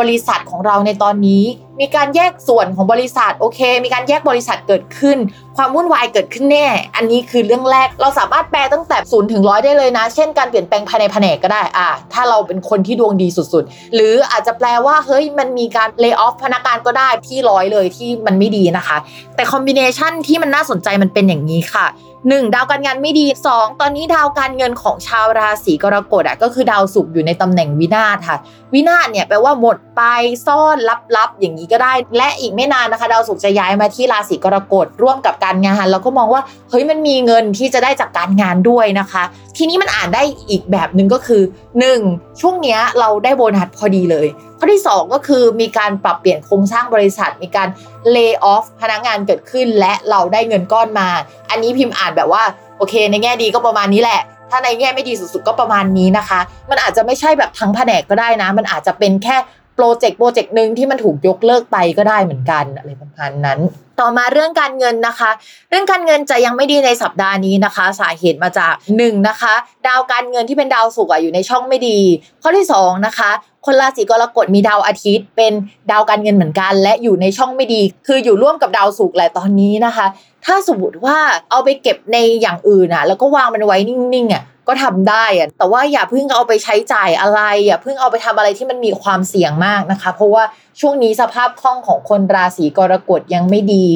[0.00, 1.44] บริษัทของเราในตอนนี้
[1.80, 5.18] มีการแยกส่วนของบริษัทโอเค มีการแยกบริษัทเกิดขึ้น
[5.56, 18.96] ความวุ่นวายเกิดขึ้นแน่ อันนี้คือเรื่องแรกเราสามารถแปลตั้งแต่ศูนย์ถึงร้อยได้เลยนะ เช่นการเปลี่ยนแปลงภายในแผนกก็ได้อ่าถ้าเราเป็นคนที่ดวงดีสุดๆ หรืออาจจะแปลว่าเฮ้ยมันมีการเลิกออฟพนักงานก็ได้ที่ร้อยเลยที่มันไม่ดีนะคะ
[19.36, 21.86] แต่คอมบิเนชันที่มันน่าสนใจมันเป็นอย่างนี้ค่ะ
[22.28, 22.54] 1.
[22.54, 23.80] ดาวการงานไม่ดี 2.
[23.80, 28.36] ตอนนี้ดาวการเงินของชาวราศีกรกฎอะก็คือดาวศุกร์อยู่ในตำแหน่งวินาศค่ะ
[28.74, 30.02] วินาศเนี่ยแปลว่าหมดไป
[30.46, 30.76] ซ่อน
[31.16, 39.22] ลับๆ อย่างนี้ก็ได้ และอีกไม่นานนะคะ ดาวศุกร์จะย้ายมาที่ราศีกรกฎร่วมกับการงานแล้วก็มองว่าเฮ้ยมันมีเงินที่จะได้จากการงานด้วยนะคะ
[39.56, 41.42] ทีนี้มันอ่านได้อีกแบบหนึ่งก็คือ
[41.90, 42.40] 1.
[42.40, 44.26] ช่วงเนี้ยเราได้โบนัสพอดีเลย
[44.58, 47.68] ข้อที่ 2 ก็คือมีการปรับเปลี่ยนโครงสร้างบริษัท มีการ
[48.14, 51.08] lay off พนักงานเกิดขึ้นและเราได้เงินก้อนมา
[51.50, 52.42] อันนี้พิมพ์อ่านแบบว่า
[52.78, 59.36] โอเค ในแง่ดีก็ประมาณนี้แหละ ถ้าในแง่ไม่ดีสุดๆก็ประมาณนี้นะคะ มันอาจจะไม่ใช่แบบทั้งแผนกก็ได้นะ มันอาจจะเป็นแค่
[59.76, 63.58] โปรเจกต์โปรเจกต์หนึ่งที่มันถูกยกเลิกไปก็ได้เหมือนกันอะไรประมาณนั้น
[64.00, 65.30] ต่อมาเรื่องการเงินนะคะ
[65.70, 69.54] เรื่องการเงินจะยังไม่ดีในสัปดาห์นี้นะคะ สาเหตุมาจาก1นนะคะ
[69.86, 71.98] ดาวการเงินที่เป็นดาวศุกร์อยู่ในช่องไม่ดี
[72.42, 73.30] ข้อที่2นะคะ
[73.66, 75.52] คนราศีกรกฎมีดาวอาทิตย์ เป็น
[75.90, 80.06] ดาวการเงินเหมือนกัน และอยู่ในช่องไม่ดี คืออยู่ร่วมกับดาวศุกร์แหละตอนนี้นะคะ
[80.44, 81.18] ถ้าสมมติว่า
[81.50, 90.44] เอาไปเก็บในอย่างอื่นอะ แล้วก็วางมันไว้นิ่งๆอะก็ทำได้อะแต่ว่าอย่าเพิ่งเอาไปใช้จ่ายอะไร อย่าเพิ่งเอาไปทำอะไรที่มันมีความเสี่ยงมากนะคะ เพราะว่า
[90.80, 93.86] ช่วงนี้สภาพคล่องของคนราศีกรกฎยังไม่ดี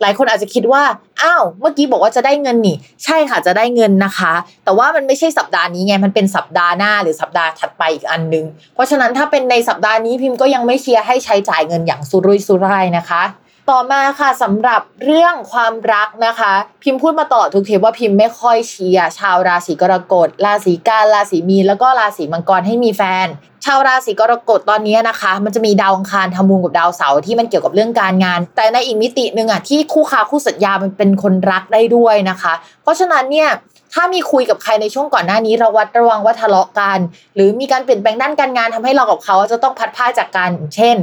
[0.00, 0.82] หลายคนอาจจะคิดว่า
[1.22, 13.22] อ้าว เมื่อกี้บอกว่าจะได้เงินนี่ ใช่ค่ะ จะได้เงินนะคะ แต่ว่ามันไม่ใช่สัปดาห์นี้ไง มันเป็นสัปดาห์หน้าหรือสัปดาห์ถัดไปอีกอันนึง เพราะฉะนั้นถ้าเป็นในสัปดาห์นี้พิมพ์ก็ยังไม่เชียร์ให้ใช้จ่ายเงินอย่างสุรุ่ยสุร่ายนะคะ
[13.70, 23.26] ต่อมาค่ะสำหรับเรื่องความรักนะคะ พิมพ์พูดมาตลอดทุกเทปว่าพิมพ์ไม่ค่อยเชียร์ชาวราศีกรกฎราศีกันราศีมีนแล้วก็ราศีมังกรให้มีแฟน
[23.64, 33.50] ชาวราศีกรกฎตอนนี้นะคะ มันจะมีดาวอังคารทำมุมกับดาวเสาร์ที่มันเกี่ยวกับเรื่องการงาน แต่ในอีกมิติหนึ่งอะที่คู่ค้าคู่สัญญามันเป็นคนรักได้ด้วยนะคะ เพราะฉะนั้นเนี่ย
[33.94, 36.98] ถ้ามีคุยกับใครในช่วงก่อนหน้านี้ระวัดระวังว่าทะเลาะกัน
[37.34, 40.96] หรือมีการเปลี่ยนแปลงด้านการงานทำให้เรากับเขาจะต้องพัดพาจากกัน เช่น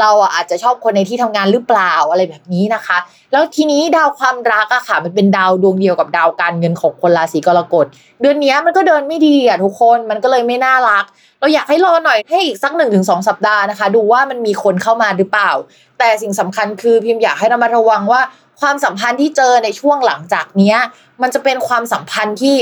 [0.00, 2.98] เราอาจจะชอบคนในที่ทำงานหรือเปล่าอะไรแบบนี้นะคะ
[3.32, 7.86] แล้วทีนี้ดาวความรักอะค่ะ มันเป็นดาวดวงเดียวกับดาวการเงินของคนราศีกรกฎ
[8.20, 11.04] เดือนนี้มันก็เดินไม่ดีอะทุกคนมันก็เลยไม่น่ารัก
[11.40, 15.50] เราอยากให้รอหน่อยให้อีกสักหนึ่งถึงสองสัปดาห์นะคะ ดูว่ามันมีคนเข้ามาหรือเปล่า
[15.98, 18.20] แต่สิ่งสำคัญคือพิมพ์อยากให้เรามาระวังว่า
[18.60, 20.78] ความสัมพันธ์ที่เจอในช่วงหลังจากเนี้ย
[21.22, 22.56] มันจะเป็นความสัมพันธ์ที่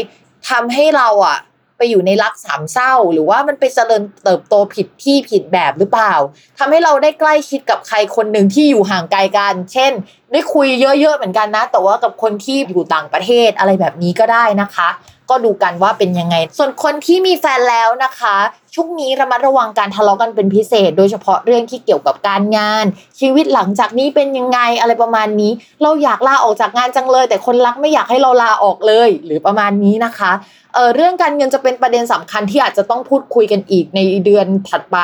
[0.50, 1.38] ทำให้เราอะ
[1.78, 6.14] ไปอยู่ในรักสามเศร้า หรือว่ามันไปเจริญเติบโตผิดที่ผิดแบบหรือเปล่า
[6.58, 9.92] ทำให้เราได้ใกล้ชิดกับใครคนหนึ่งที่อยู่ห่างไกลกัน เช่น
[10.32, 14.88] ได้คุยเยอะๆเหมือนกันนะ แต่ว่ากับคนที่อยู่ต่างประเทศอะไรแบบนี้ก็ได้นะคะ
[15.30, 18.36] ก็ดูกันว่าเป็นยังไง ส่วนคนที่มีแฟนแล้วนะคะ
[18.74, 22.84] ช่วงนี้ระมัดระวังการทะเลาะกันเป็นพิเศษ โดยเฉพาะเรื่องที่เกี่ยวกับการงาน
[23.20, 30.32] ชีวิตหลังจากนี้เป็นยังไงอะไรประมาณนี้ เราอยากลาออกจากงานจังเลย แต่คนรักไม่อยากให้เราลาออกเลย หรือประมาณนี้นะคะ
[30.74, 34.98] เออเรื่องการเงินจะเป็นประเด็นสำคัญที่อาจจะต้องพูดคุยกันอีกในเดือนถัดไป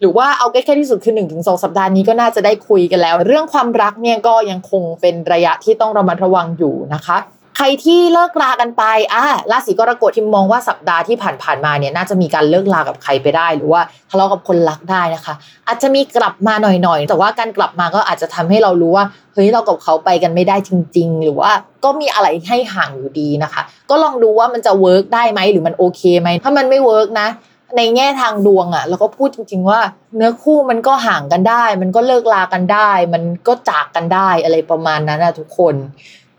[0.00, 7.16] หรือว่าเอาใกล้ๆที่สุดคือ1นถึงสสัปดาห์นี้ก็น่าจะได้คุยกันแล้ว เรื่องความรักเนี่ยก็ยังคงเป็นระยะที่ต้องระมัดระวังอยู่นะคะ
[7.60, 15.34] ใครที่เลิกรากันไปอ่าราศีกรกฎที่มองว่าสัปดาห์ที่ผ่านๆมาเนี่ยน่าจะมีการเลิกรากับใครไปได้ หรือว่าทะเลาะกับคนรักได้นะคะ
[15.66, 21.50] อาจจะมีกลับมาหน่อยๆ แต่ว่าการกลับมาก็อาจจะทำให้เรารู้ว่าเฮ้ยเรากับเขาไปกันไม่ได้จริง ๆ หรือว่า
[21.84, 27.28] ก็มีอะไรให้ห่างอยู่ดีนะคะ ก็ลองดูว่ามันจะ work ได้ไหมหรือมันโอเคไหมถ้ามันไม่ work นะ
[27.76, 29.80] ในแง่ทางดวงอะ่ะเราก็พูดจริง ๆ ว่า
[30.16, 35.74] เนื้อคู่มันก็ห่างกันได้ มันก็เลิกลากันได้ มันก็จากกันได้อะไรประมาณนั้นนะทุกคน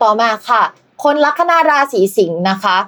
[0.02, 0.62] ต่อมาค่ะ
[1.02, 2.78] คนลัคนาราศีสิงห์นะคะ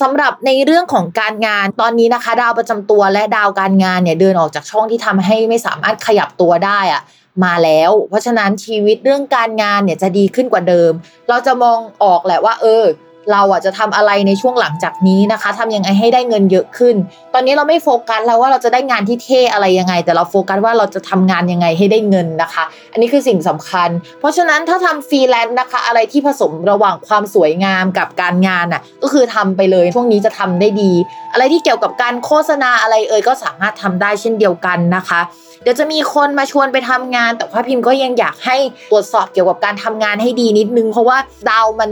[0.00, 7.02] สำหรับในเรื่องของการงานตอนนี้นะคะ ดาวประจำตัวและดาวการงานเนี่ยเดินออกจากช่องที่ทำให้ไม่สามารถขยับตัวได้อะ
[7.44, 10.92] มาแล้ว เพราะฉะนั้นชีวิตเรื่องการงานเนี่ยจะดีขึ้นกว่าเดิม
[11.28, 12.84] เราจะมองออกแหละว่า เออ
[13.32, 16.96] เราอะจะทำอะไรในช่วงหลังจากนี้นะคะทำยังไงให้ได้เงินเยอะขึ้น
[17.34, 23.88] ตอนนี้เราไม่โฟกัสแล้วว่าเราจะได้งานที่เท่อะไรยังไง แต่เราโฟกัสว่าเราจะทำงานยังไงให้ได้เงินนะคะ อันนี้คือสิ่งสำคัญ
[24.20, 30.92] เพราะฉะนั้นถ้าทำฟรีแลนซ์นะคะ อะไรที่ผสมระหว่างความสวยงามกับการงานอะก็คือทำไปเลยช่วงนี้จะทำได้ดี
[31.32, 35.20] อะไรที่เกี่ยวกับการโฆษณาอะไรเอ่ยก็สามารถทำได้เช่นเดียวกันนะคะ
[35.62, 38.56] เดี๋ยวจะมีคนมาชวนไปทำงาน แต่ว่าพิมพ์ก็ยังอยากให้
[38.90, 41.18] ตรวจสอบเกี่ยวกับการทำงานให้ดีนิดนึง เพราะว่า
[41.50, 41.90] ดาวมัน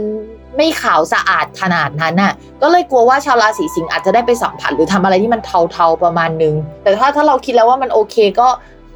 [0.57, 6.53] ไม่ขาวสะอาดขนาดนั้นน่ะ ก็เลยกลัวว่าชาวราศีสิงห์อาจจะได้ไปสัมผัสหรือทำอะไรที่มันเทาๆประมาณนึง
[6.83, 8.47] แต่ถ้าถ้าเราคิดแล้วว่ามันโอเคก็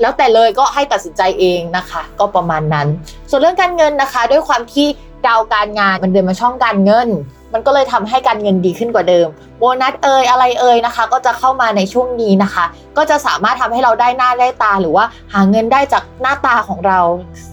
[0.02, 2.88] แล้วแต่เลยก็ให้ตัดสินใจเองนะคะ ก็ประมาณนั้น
[3.30, 4.88] ส่วนเรื่องการเงินนะคะ ด้วยความที่
[5.28, 7.10] ดาวการงานมันเดินมาช่องการเงิน
[7.54, 9.28] มันก็เลยทำให้การเงินดีขึ้นกว่าเดิม
[9.60, 12.66] โบนัสเอ่ยอะไรเอ่ยนะคะ ก็จะเข้ามาในช่วงนี้นะคะ
[12.98, 17.00] ก็จะสามารถทำให้เราได้หน้าได้ตาหรือว่าหาเงินได้จากหน้าตาของเรา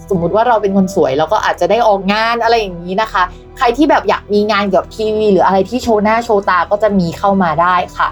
[0.09, 3.23] สมมุติว่าเราเป็นคนสวยเราก็อาจจะได้ออกงานอะไรอย่างนี้นะคะ
[3.57, 8.07] ใครที่แบบอยากมีงานเกี่ยวกับทีวี หรืออะไรที่โชว์หน้าโชว์ตาก็จะมีเข้ามาได้ค่ะ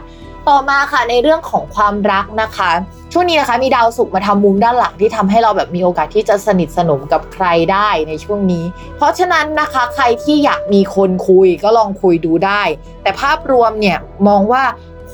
[0.47, 2.71] ต่อมาค่ะในเรื่องของความรักนะคะ
[3.13, 8.63] ช่วงนี้นะคะมีดาวศุกร์มาทำมุมด้านหลังที่ทำให้เราแบบมีโอกาสที่จะสนิทสนมกับใครได้ในช่วงนี้
[8.97, 12.61] เพราะฉะนั้นนะคะใครที่อยากมีคนคุยก็ลองคุยดูได้
[13.03, 14.63] แต่ภาพรวมเนี่ยมองว่า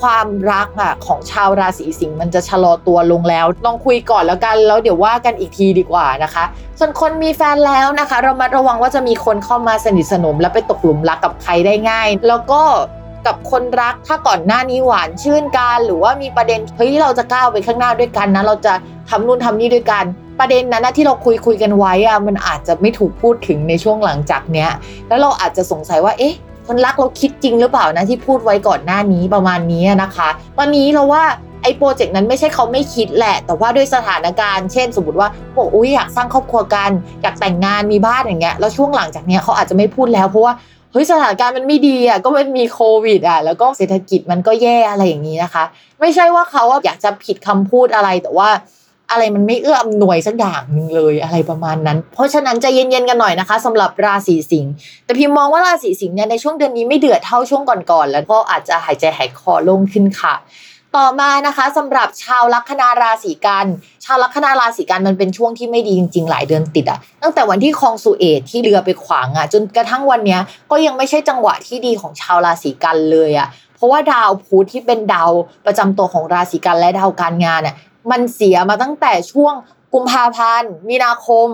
[0.00, 6.44] ความรักอะของชาวราศีสิงห์มันจะชะลอตัวลงแล้ว ลองคุยก่อนแล้วกันแล้วเดี๋ยวว่ากันอีกทีดีกว่านะคะ
[6.78, 12.62] ส่วนคนมีแฟนแล้วนะคะ เรามาระวังว่าจะมีคนเข้ามาสนิทสนม และไปตกหลุมรักกับใครได้ง่าย แล้วก็
[13.26, 18.72] กับคนรัก ถ้าก่อนหน้านี้หวานชื่นกันหรือว่ามีประเด็นเฮ้ยเราจะก้าวไปข้างหน้าด้วยกันนะ เราจะ
[19.10, 20.04] ทำนู่นทำนี่ด้วยกัน
[20.40, 24.70] ประเด็นนั้นนะที่เราคุยคุยกันไว้อะมันอาจจะไม่ถูกพูดถึงในช่วงหลังจากเนี้ย
[25.08, 26.34] แล้วเราอาจจะสงสัยว่าเอ๊ะ
[26.66, 31.24] คนรักเราคิดจริงหรือเปล่านะที่พูดไว้ก่อนหน้านี้ประมาณนี้นะคะตอนนี้เราว่า
[31.62, 36.90] ไอ้โปรเจกต์นั้นไม่ใช่เขาไม่คิดแหละ แต่ว่าด้วยสถานการณ์ เช่น สมมติว่าบอกอุ้ยอยากสร้างครอบครัวกัน
[37.22, 40.52] อยากแต่งงานมีบ้านอย่างเงี้ย แล้วช่วงหลังจากเนี้ยเขาอาจจะไม่พูดแล้วเพราะว่า
[40.98, 45.64] ฮ้ยสถานการณ์มันไม่ดีอะก็มันมีโควิดอะแล้วก็เศรษฐกิจมันก็แย่อะไรอย่างนี้นะคะ
[46.00, 48.48] ไม่ใช่ว่าเขาอยากจะผิดคำพูดอะไรแต่ว่า
[49.10, 54.72] อะไรมันไม่เอื้ออำนวยสักอย่างหนึ่งเลยอะไรประมาณนั้น เพราะฉะนั้นจะเย็นๆกันหน่อยนะคะสำหรับราศีสิงห์
[55.04, 60.34] แต่พิมมองว่าราศีสิงห์เนี่ยในช่วงเดือนนี้ไม่เดือดเท่าช่วงก่อนๆแล้วก็อาจจะหายใจหายคอโล่งขึ้นค่ะ
[60.96, 63.66] ต่อมานะคะสำหรับชาวลัคนาราศีกัน
[64.04, 70.38] ชาวลัคนาราศีกันมันเป็นช่วงที่ไม่ดีจริง ๆ หลายเดือนติดอะตั้งแต่วันที่คลองสุเอตที่เรือไปขวางอะจนกระทั่งวันนี้
[70.70, 75.30] ก็ยังไม่ใช่จังหวะที่ดีของชาวราศีกันเลยอะเพราะว่าดาวพุธที่เป็นดาว
[75.66, 77.76] ประจำตัวของราศีกันย์และดาวการงานเนี่ย
[78.10, 79.54] มันเสียมาตั้งแต่ช่วง
[79.94, 81.50] กุมภาพันธ์มีนาคม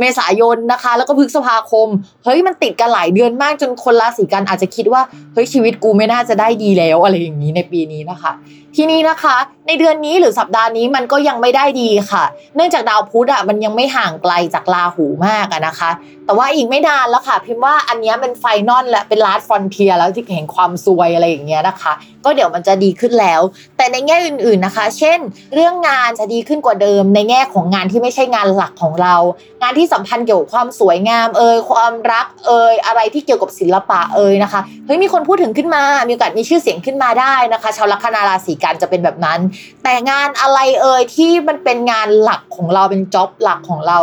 [0.00, 1.88] เมษายนนะคะ แล้วก็พฤษภาคม
[2.24, 5.02] เฮ้ยมันติดกันหลายเดือนมากจนคนราศีกันย์อาจจะคิดว่า
[5.32, 8.32] เฮ้ยชีวิตกูไม่น่าจะได้ดีแล้วอะไรอย่างนี้ในปีนี้นะคะ
[8.76, 12.24] ทีนี้นะคะ ในเดือนนี้หรือสัปดาห์นี้มันก็ยังไม่ได้ดีค่ะ
[12.56, 15.90] เนื่องจากดาวพุธอะมันยังไม่ห่างไกลจากราหูมากนะคะ
[16.26, 21.92] แต่ว่าอีกไม่นานแล้วค่ะ พิมพ์ว่าอันนี้เป็น final และเป็น last frontier แล้วที่เห็นความซวยอะไรอย่างเงี้ยนะคะ
[22.24, 23.40] ก็เดี๋ยวมันจะดีขึ้นแล้ว
[23.76, 25.18] แต่ในแง่อื่นๆนะคะ เช่น
[25.54, 29.14] เรื่องงานจะดีขึ้นกว่าเดิม ในแง่ของงานที่ไม่ใช่งานหลักของเรา
[29.62, 39.38] งานที่สัมพันธ์เกี่ยวกับความสวยงามเอ่ยความรักเอ่ยอะไรที่เกี่ยวกับศิลปะเอ่ยนะคะเฮ้ยมีคนพูดถึงขึ้นมา มีโอกาสมีชื่อเสียงขึ้นมาได้นะคะ ชาวลัคนาราศีกันจะเป็นแบบนั้น
[39.82, 43.98] แต่งานอะไรเอ่ยที่มันเป็นงานหลักของเราเป็นจ็อบหลักของเรา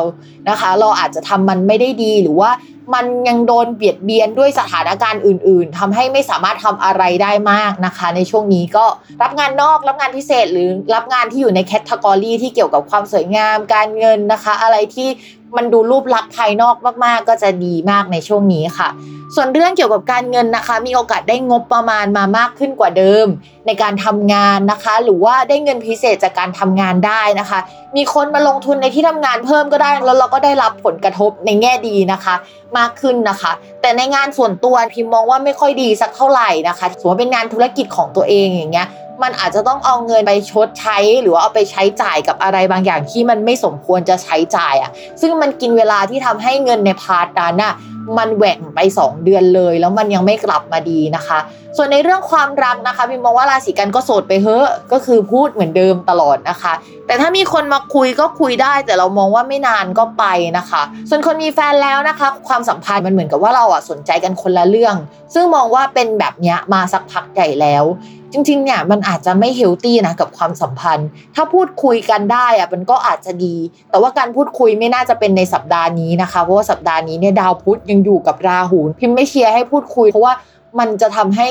[0.50, 2.50] นะคะ เราอาจจะทำมันไม่ได้ดีหรือว่า
[2.94, 8.86] มันยังโดนเบียดเบียนด้วยสถานการณ์อื่น ๆทำให้ไม่สามารถทำอะไรได้มากนะคะ ในช่วงนี้ก็
[9.24, 15.10] รับงานนอกรับงานพิเศษหรือรับงานที่อยู่ในแคตตากรีที่เกี่ยวกับความสวยงามการเงินนะคะ อะไรที่
[15.58, 16.76] มันดูรูปลักษณ์ภายนอก
[17.06, 18.90] มาก ๆ ก็จะดีมากในช่วงนี้ค่ะ
[19.36, 23.28] ส่วนเรื่องเกี่ยวกับการเงินนะคะ มีโอกาสได้งบประมาณมามากขึ้นกว่าเดิม
[23.68, 27.60] ในการทำงานนะคะ หรือว่าได้เงินพิเศษจากการทำงานได้นะคะ
[27.96, 32.36] มีคนมาลงทุนในที่ทำงานเพิ่มก็ได้แล้วเราก็ได้รับผลกระทบในแง่ดีนะคะ
[32.78, 33.52] มากขึ้นนะคะ
[33.82, 38.88] แต่ในงานส่วนตัวพิมมองว่าไม่ค่อยดีสักเท่าไหร่นะคะสมมติเป็นงานธุรกิจของตัวเองอย่างเงี้ย
[39.24, 47.74] มันอาจจะต้องเอาเงินไปชดใช้ หรือว่าเอาไปใช้จ่ายกับอะไรบางอย่างที่มันไม่สมควรจะใช้จ่ายอะ่ะ ซึ่งมันกินเวลาที่ทำให้เงินในพาร์ทนั้นน่ะ
[48.18, 51.40] มันแหว่งไป 2 เดือนเลย แล้วมันยังไม่กลับมาดีนะคะ
[51.78, 56.74] ส่วนในเรื่องความรักนะคะพิมมองว่าราศีกันก็โสดไปเฮ้อะก็คือพูดเหมือนเดิมตลอดนะคะ
[57.08, 60.26] แต่ถ้ามีคนมาคุยก็คุยได้ แต่เรามองว่าไม่นานก็ไป
[60.58, 64.96] นะคะ ส่วนคนมีแฟนแล้วนะคะ ความสัมพันธ์มันเหมือนกับว่าเราอะสนใจกันคนละเรื่อง
[65.34, 67.84] ซึ่งมองว่าเป็นแบบเนี้ยมาสักพักใหญ่แล้ว
[68.34, 73.56] จริงๆ เนี่ยมันอาจจะไม่เฮลตี้นะกับความสัมพันธ์ ถ้าพูดคุยกันได้อะมันก็อาจจะดี
[73.90, 80.34] แต่ว่าการพูดคุยไม่น่าจะเป็นในสัปดาห์นี้นะคะ เพราะว่าสัปดาห์นี้เนี่ยดาวพุธยังอยู่กับราหูพิมไม่เชียร์ให้พูดคุย เพราะว่า
[80.80, 81.48] มันจะทำให้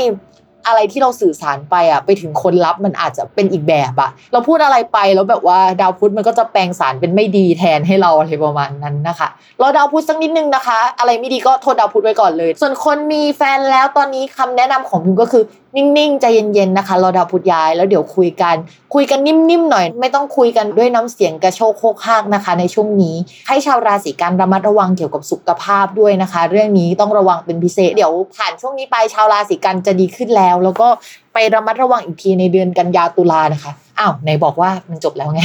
[0.66, 9.28] อะไรที่เราสื่อสารไปอะไปถึงคนรับมันอาจจะเป็นอีกแบบอะเราพูดอะไรไปแล้วแบบว่าดาวพุธมันก็จะแปลงสารเป็นไม่ดีแทนให้เราอะไรประมาณนั้นนะคะ
[9.60, 15.42] รอดาวพุธสักนิดนึงนะคะ อะไรไม่ดีก็โทษดาวพุธไว้ก่อนเลย ส่วนคนมีแฟนแล้วตอนนี้คำแนะนำของพิมก็คือ
[15.76, 18.56] นิ่งๆ ใจเย็นๆ นะคะ รอดาวพุธย้าย แล้วเดี๋ยวคุยกัน
[18.94, 23.16] คุยกันนิ่มๆ หน่อย ไม่ต้องคุยกันด้วยน้ำเสียงกระโชกโคกฮากนะคะ ในช่วงนี้
[23.48, 30.88] ให้ชาวราศีกันระมัดระวังเกี่ยวกับสุขภาพด้วยนะคะ เรื่องนี้ต้องระวังเป็นพิเศษ เดี๋ยวผ่านช่วงนี้ไปชาวราศีกันจะดีขึ้นแล้ว แล้วก็
[31.32, 35.40] ไประมัดระวังอีกทีในเดือนกันยาตุลานะคะ อ้าวไหนบอกว่ามันจบแล้วไง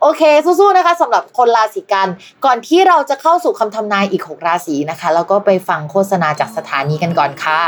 [0.00, 2.08] โอเคสู้ๆนะคะสำหรับคนราศีกัน
[2.44, 7.60] ก่อนที่เราจะเข้าสู่คำทำนายอีก 6 ราศีนะคะ แล้วก็ไปฟังโฆษณาจากสถานีกันก่อนค่ะ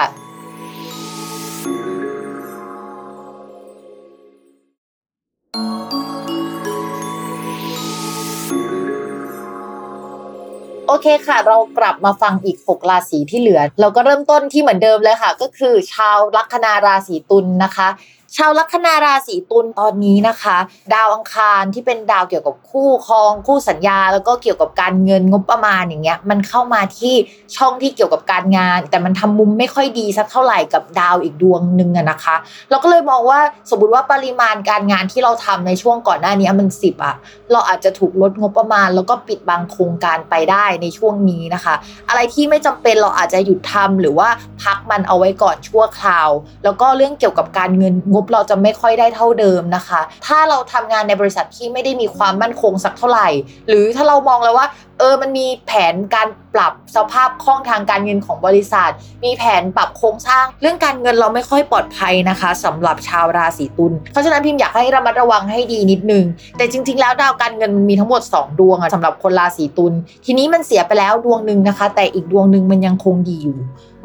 [10.89, 17.89] โอเคค่ะ เรากลับมาฟังอีก 6 ราศีที่เหลือ เราก็เริ่มต้นที่เหมือนเดิมเลยค่ะ ก็คือชาวลัคนาราศีตุลนนะคะ
[18.35, 20.57] ชาวลัคนาราศีตุลตอนนี้นะคะ
[20.95, 27.15] ดาวอังคารที่เป็นดาวเกี่ยวกับคู่ครอง คู่สัญญา แล้วก็เกี่ยวกับการเงินงบประมาณอย่างเงี้ยมันเข้ามาที่
[27.57, 32.37] ช่องที่เกี่ยวกับการงาน แต่มันทำมุมไม่ค่อยดีสักเท่าไหร่กับดาวอีกดวงหนึ่งอะนะคะ
[32.71, 37.15] เราก็เลยมองว่าสมมติว่าปริมาณการงานที่เราทำในช่วงก่อนหน้านี้มันสิบอะ
[37.53, 41.75] เราอาจจะถูกลดงบประมาณ แล้วก็ปิดบางโครงการไปได้ในช่วงนี้นะคะ
[42.09, 44.29] อะไรที่ไม่จำเป็นเราอาจจะหยุดทำหรือว่า
[44.63, 46.31] พักมันเอาไว้ก่อนชั่วคราว
[46.65, 53.29] แล้วก็เรื่องเกี่ยวกับการเงินงบเราจะไม่ค่อยได้เท่าเดิมนะคะ ถ้าเราทำงานในบริษัทที่ไม่ได้มีความมั่นคงสักเท่าไหร่
[53.69, 54.67] หรือถ้าเรามองแล้วว่า
[54.99, 58.91] เออมันมีแผนการปรับสภาพคล่องทางการเงินของบริษัท
[59.25, 66.25] มีแผนปรับโครงสร้าง เรื่องการเงินเราไม่ค่อยปลอดภัยนะคะสำหรับชาวราศีตุลเพราะฉะนั้นพิมพ์อยากให้ระมัดระวังให้ดีนิดนึง
[66.57, 69.93] แต่จริง ๆ แล้วดาวการเงินมันมีทั้งหมด 2 ดวงอะสำหรับคนราศีตุล
[70.25, 73.59] ทีนี้มันเสียไปแล้วดวงหนึ่งนะคะ แต่อีกดวงหนึ่งมันยังคงดีอยู่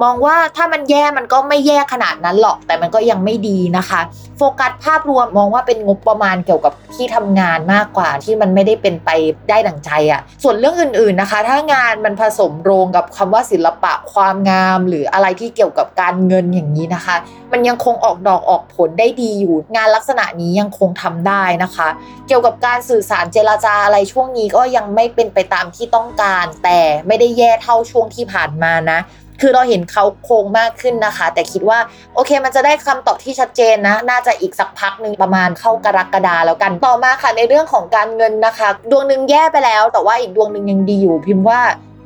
[0.03, 4.01] มองว่าถ้ามันแย่มันก็ไม่แย่ขนาดนั้นหรอก แต่มันก็ยังไม่ดีนะคะ
[4.37, 9.09] โฟกัสภาพรวมมองว่าเป็นงบประมาณเกี่ยวกับที่ทำงานมากกว่าที่มันไม่ได้เป็นไป
[9.49, 17.15] ได้ดั่งใจอะ่ะส่วนเรื่องอื่นๆนะคะ ถ้างานมันผสมโรงกับคำว่าศิลปะความงาม หรืออะไรที่เกี่ยวกับการเงินอย่างนี้นะคะ
[17.51, 21.87] มันยังคงออกดอกออกผลได้ดีอยู่ งานลักษณะนี้ยังคงทำได้นะคะ
[22.27, 28.99] เกี่ยวกับการสื่อสารเจรจาอะไรช่วงนี้ก็ยังไม่เป็นไปตามที่ต้องการ แต่ไม่ได้แย่เท่าช่วงที่ผ่านมานะ
[29.41, 31.79] คือเราเห็นเขาโครงมากขึ้นนะคะ แต่คิดว่า
[32.15, 41.61] โอเคมันจะได้คำตอบที่ชัดเจนนะ น่าจะอีกสักพักหนึ่งประมาณเข้ากรกฎาแล้วกันต่อมาค่ะในเรื่องของการเงินนะคะ ดวงหนึ่งแย่ไปแล้ว แต่ว่าอีกดวงหนึ่งยังดีอยู่พิมพ์ว่า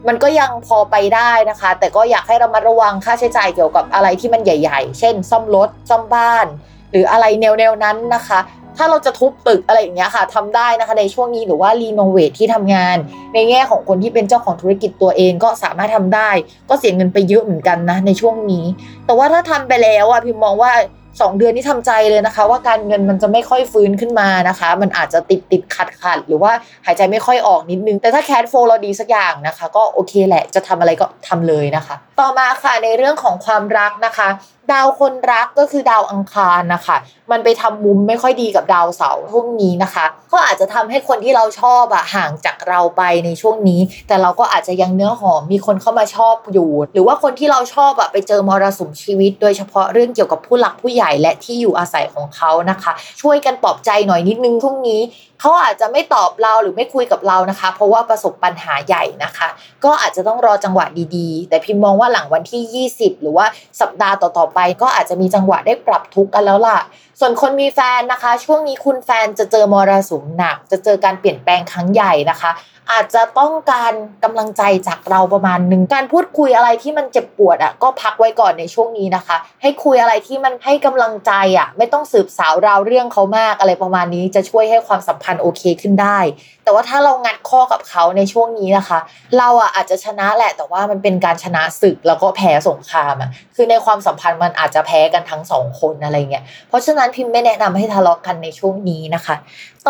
[0.07, 6.45] มันก็ยังพอไปได้นะคะ แต่ก็อยากให้เระมัดระวังค่าใช้จ่ายเกี่ยวกับอะไรที่มันใหญ่ ๆ เช่น ซ่อมรถซ่อมบ้าน
[6.91, 8.39] หรืออะไรแนวๆนั้นนะคะ
[8.77, 12.97] ถ้าเราจะทุบตึกอะไรอย่างเงี้ยค่ะทำได้นะคะในช่วงนี้หรือว่ารีโนเวทที่ทำงาน
[13.33, 16.29] ในแง่ของคนที่เป็นเจ้าของธุรกิจตัวเองก็สามารถทำได้
[16.69, 18.65] ก็เสียเงินไปเยอะเหมือนกันนะในช่วงนี้
[19.05, 20.73] แต่ว่าถ้าทำไปแล้วอะพิมมองว่า
[21.15, 26.51] 2เดือนที่ทำใจเลยนะคะ ว่าการเงินมันจะไม่ค่อยฟื้นขึ้นมานะคะ มันอาจจะติดติดขัดขัดหรือว่า
[26.85, 34.27] หายใจไม่ค่อยออกนิดนึง แต่ถ้าแคดโฟเราดีสักอย่างนะคะ ก็โอเคแหละจะทำอะไรก็ทำเลยนะคะ ต่อมาค่ะในเรื่องของความรักนะคะ
[34.71, 36.97] ดาวคนรักก็คือดาวอังคารนะคะ
[37.31, 52.91] มันไปทำมุมไม่ค่อยดีกับดาวเสาร์ช่วงนี้นะคะ ก็อาจจะทำให้คนที่เราชอบอะห่างจากเราไปในช่วงนี้ แต่เราก็อาจจะยังเนื้อหอมมีคนเข้ามาชอบอยู่ หรือว่าคนที่เราชอบอะไปเจอมรสุมชีวิต โดยเฉพาะเรื่องเกี่ยวกับผู้หลักผู้ใหญ่และที่อยู่อาศัยของเขานะคะ
[53.21, 55.01] ช่วยกันปลอบใจหน่อยนิดนึงช่วงนี้
[55.41, 59.47] เขาอาจจะไม่ตอบเราหรือไม่คุยกับเรานะคะ เพราะว่าประสบปัญหาใหญ่นะคะ
[59.85, 60.85] ก็อาจจะต้องรอจังหวะ
[61.15, 63.45] ดีๆ แต่พิมมองว่าหลังวันที่ 20 หรือว่า
[63.81, 66.79] สัปดาห์ต่อๆไปก็อาจจะมีจังหวะได้ปรับทุกข์กันแล้วล่ะ
[67.19, 72.51] ส่วนคนมีแฟนนะคะ ช่วงนี้คุณแฟนจะเจอมรสุมหนัก จะเจอการเปลี่ยนแปลงครั้งใหญ่นะคะ
[72.91, 73.93] อาจจะต้องการ
[74.23, 86.19] กำลังใจจากเราประมาณหนึ่งการพูดคุยอะไรที่มันเจ็บปวดอะก็พักไว้ก่อนในช่วงนี้นะคะ ให้คุยอะไรที่มันให้กำลังใจอะไม่ต้องสืบสาวราวเรื่องเขามากอะไรประมาณนี้ จะช่วยให้ความสัมพันธ์โอเคขึ้นได้
[86.63, 88.99] แต่ว่าถ้าเรางัดข้อกับเขาในช่วงนี้นะคะ
[89.37, 99.35] เราอะอาจจะชนะแหละ แต่ว่ามันเป็นการชนะศึกแล้วก็แพ้สงครามอะคือในความสัมพันธ์มันอาจจะแพ้กันทั้งสองคนอะไรเงี้ยเพราะฉะนั้นพิมพ์ไม่แนะนำให้ทะเลาะกันในช่วงนี้นะคะ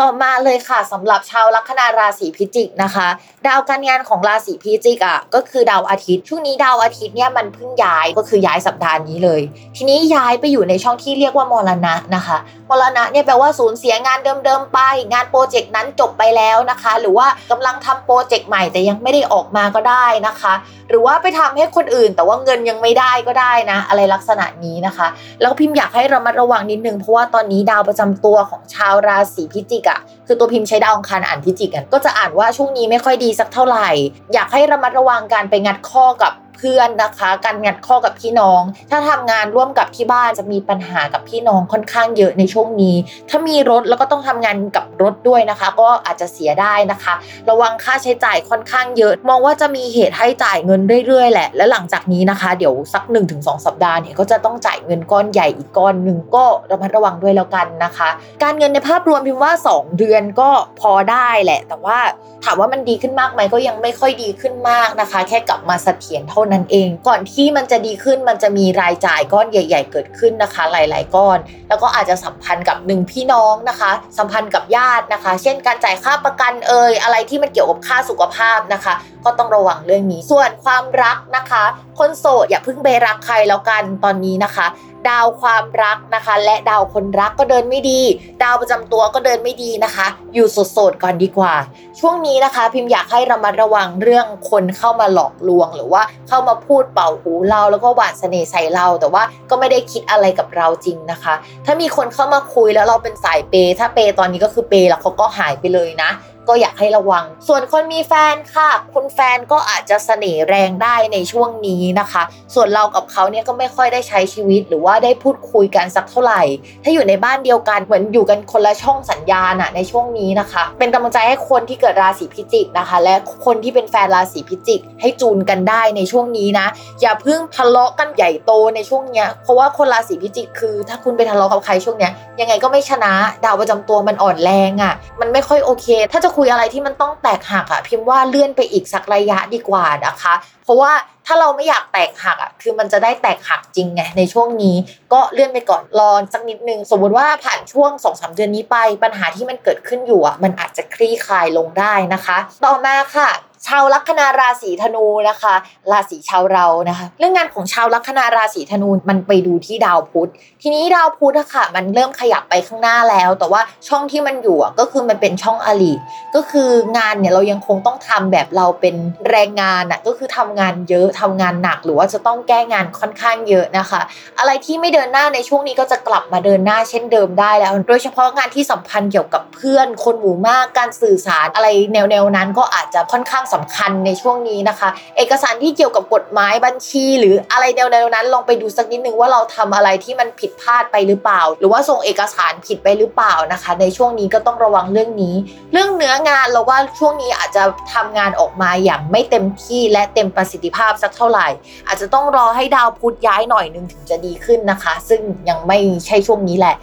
[0.02, 3.08] ่อมาเลยค่ะสำหรับชาวลัคนาราศีพิจิกนะคะ
[3.46, 9.40] ดาวการงานของราศีพิจิกอะก็คือดาวอาทิตย์ ช่วงนี้ดาวอาทิตย์เนี่ยมันเพิ่งย้ายก็คือย้ายสัปดาห์นี้เลย
[9.76, 12.38] ทีนี้ย้ายไปอยู่ในช่องที่เรียกว่ามรณะนะคะ
[12.70, 14.78] มรณะเนี่ยแปลว่าสูญเสียงานเดิมๆไป
[15.12, 20.54] งานโปรเจกต์นั้นจบไปแล้วนะคะ หรือว่ากำลังทำโปรเจกต์ใหม่แต่ยังไม่ได้ออกมาก็ได้นะคะ
[20.88, 25.06] หรือว่าไปทำให้คนอื่น แต่ว่าเงินยังไม่ได้ก็ได้นะ อะไรลักษณะนี้นะคะ
[25.40, 33.88] แล้วพิมพ์อยากให้เรามาระวังนิดนึงเพราะว่าตอนนี้ดาวประจำตัวของชาวราศีพิจิกอะคือตัวพิมพ์ใช้ดาวอังคารอ่านพิจิกกันก็จะอ่านว่าช่วงนี้ไม่ค่อยดีสักเท่าไหร่
[34.34, 42.96] อยากให้ระมัดระวังการไปงัดข้อกับ เพื่อนนะคะ การงัดข้อกับพี่น้อง ถ้าทำงานร่วมกับที่บ้านจะมีปัญหากับพี่น้องค่อนข้างเยอะในช่วงนี้
[43.28, 47.14] ถ้ามีรถแล้วก็ต้องทำงานกับรถด้วยนะคะ ก็อาจจะเสียได้นะคะ
[47.50, 53.02] ระวังค่าใช้จ่ายค่อนข้างเยอะ มองว่าจะมีเหตุให้จ่ายเงินเรื่อยๆแหละ และหลังจากนี้นะคะ เดี๋ยวสัก
[53.34, 58.08] 1-2 สัปดาห์เนี่ยก็จะต้องจ่ายเงินก้อนใหญ่อีกก้อนหนึ่งก็ระมัดระวังด้วยแล้วกันนะคะ
[58.42, 60.50] การเงินในภาพรวมพิมพ์ว่า 2 เดือนก็
[60.80, 61.98] พอได้แหละ แต่ว่า
[62.44, 71.38] ถามว่ามันดีขึ้นมากไหมก็ยังไม่ค่อยดีขึ้นมากนะคะ แค่กลับมาเสถียรเท่านั้นเอง ก่อนที่มันจะดีขึ้นมันจะมีรายจ่ายก้อนใหญ่ ๆ เกิดขึ้นนะคะ หลาย ๆ ก้อน
[71.68, 78.94] แล้วก็อาจจะสัมพันธ์กับหนึ่งพี่น้องนะคะ สัมพันธ์กับญาตินะคะ เช่น การจ่ายค่าประกันเอ่ยอะไรที่มันเกี่ยวกับค่าสุขภาพนะคะ
[79.24, 81.64] ก็ต้องระวังเรื่องนี้ส่วนความรักนะคะ
[81.98, 84.66] คนโสดอย่าเพิ่งไปรักใครแล้วกันตอนนี้นะคะ
[85.08, 88.00] ดาวความรักนะคะ และดาวคนรักก็เดินไม่ดี
[88.42, 91.54] ดาวประจำตัวก็เดินไม่ดีนะคะ อยู่โสดๆก่อนดีกว่า
[92.00, 101.34] ช่วงนี้นะคะ พิมพ์อยากให้ระมัดระวังเรื่องคนเข้ามาหลอกลวง หรือว่าเข้ามาพูดเป่าหูเราแล้วก็หวานเสน่ห์ใส่เราแต่ว่าก็ไม่ได้คิดอะไรกับเราจริงนะคะ
[101.66, 106.10] ถ้ามีคนเข้ามาคุยแล้วเราเป็นสายเปย์ถ้าเปย์ตอนนี้ก็คือเปย์แล้วเขาก็หายไปเลยนะ
[106.48, 112.22] ก็อยากให้ระวัง ส่วนคนมีแฟนค่ะ คุณแฟนก็อาจจะเสน่ห์แรงได้ในช่วงนี้นะคะ
[112.54, 116.42] ส่วนเรากับเขาเนี่ยก็ไม่ค่อยได้ใช้ชีวิตหรือว่าได้พูดคุยกันสักเท่าไหร่
[116.84, 126.66] ถ้าอยู่ในบ้านเดียวกันเหมือนอยู่กันคนละช่องสัญญาณอะในช่วงนี้นะคะ เป็นกำลังใจให้คนที่เกิดราศีพิจิกนะคะ และคนที่เป็นแฟนราศีพิจิก ให้จูนกันได้ในช่วงนี้นะ
[127.00, 133.12] อย่าเพิ่งทะเลาะกันใหญ่โตในช่วงเนี้ยเพราะว่าคนราศีพิจิกคือ ถ้าคุณไปทะเลาะกับใครช่วงเนี้ยยังไงก็ไม่ชนะ
[133.44, 140.34] ดาวประจำตัวมันอ่อนแรงอะ่ะมันไม่ค่อยโอเค ถ้าจะคุยอะไรที่มันต้องแตกหักอะพิมพ์ว่าเลื่อนไปอีกสักระยะดีกว่านะคะ
[140.66, 140.92] เพราะว่า
[141.26, 144.76] ถ้าเราไม่อยากแตกหักอะคือมันจะได้แตกหักจริงไงในช่วงนี้
[145.12, 153.30] ก็เลื่อนไปก่อนรอสักนิดนึงสมมติว่าผ่านช่วง2อสเดือนนี้ไป ปัญหาที่มันเกิดขึ้นอยู่อะมันอาจจะคลี่คลายลงได้นะคะ ต่อมาค่ะ
[153.66, 155.54] ชาวลัคนาราศีธนูนะคะ
[155.92, 160.30] ราศีชาวเรานะคะ เรื่องงานของชาวลัคนาราศีธนูมันไปดูที่ดาวพุธ
[160.62, 165.92] ทีนี้ดาวพุธอะค่ะ มันเริ่มขยับไปข้างหน้าแล้ว แต่ว่าช่องที่มันอยู่อะก็คือมันเป็นช่องอลี
[166.34, 168.94] ก็คืองานเนี่ยเรายังคงต้องทำแบบเราเป็น
[169.30, 174.00] แรงงานอะก็คือทำงานเยอะทำงานหนัก หรือว่าจะต้องแก้งานค่อนข้างเยอะนะคะ
[174.38, 195.34] อะไรที่ไม่เดินหน้าในช่วงนี้ก็จะกลับมาเดินหน้าเช่นเดิมได้แล้ว โดยเฉพาะงานที่สัมพันธ์เกี่ยวกับเพื่อน คนหมู่มากการสื่อสารอะไรแนวๆนั้นก็อาจจะค่อนข้างสำคัญในช่วงนี้นะคะ เอกสารที่เกี่ยวกับกฎหมายบัญชี หรืออะไรแนวๆนั้นลองไปดูสักนิดนึงว่าเราทำอะไรที่มันผิดพลาดไปหรือเปล่า หรือว่าส่งเอกสารผิดไปหรือเปล่านะคะ ในช่วงนี้ก็ต้องระวังเรื่องนี้
[195.72, 197.62] เรื่องเนื้องานเราว่าช่วงนี้อาจจะ
[197.94, 201.48] ทำงานออกมาอย่างไม่เต็มที่และเต็มประสิทธิภาพสักเท่าไหร่
[201.86, 206.76] อาจจะต้องรอให้ดาวพุธย้ายหน่อยนึงถึงจะดีขึ้นนะคะ ซึ่งยังไม่ใช่ช่วงนี้แหละ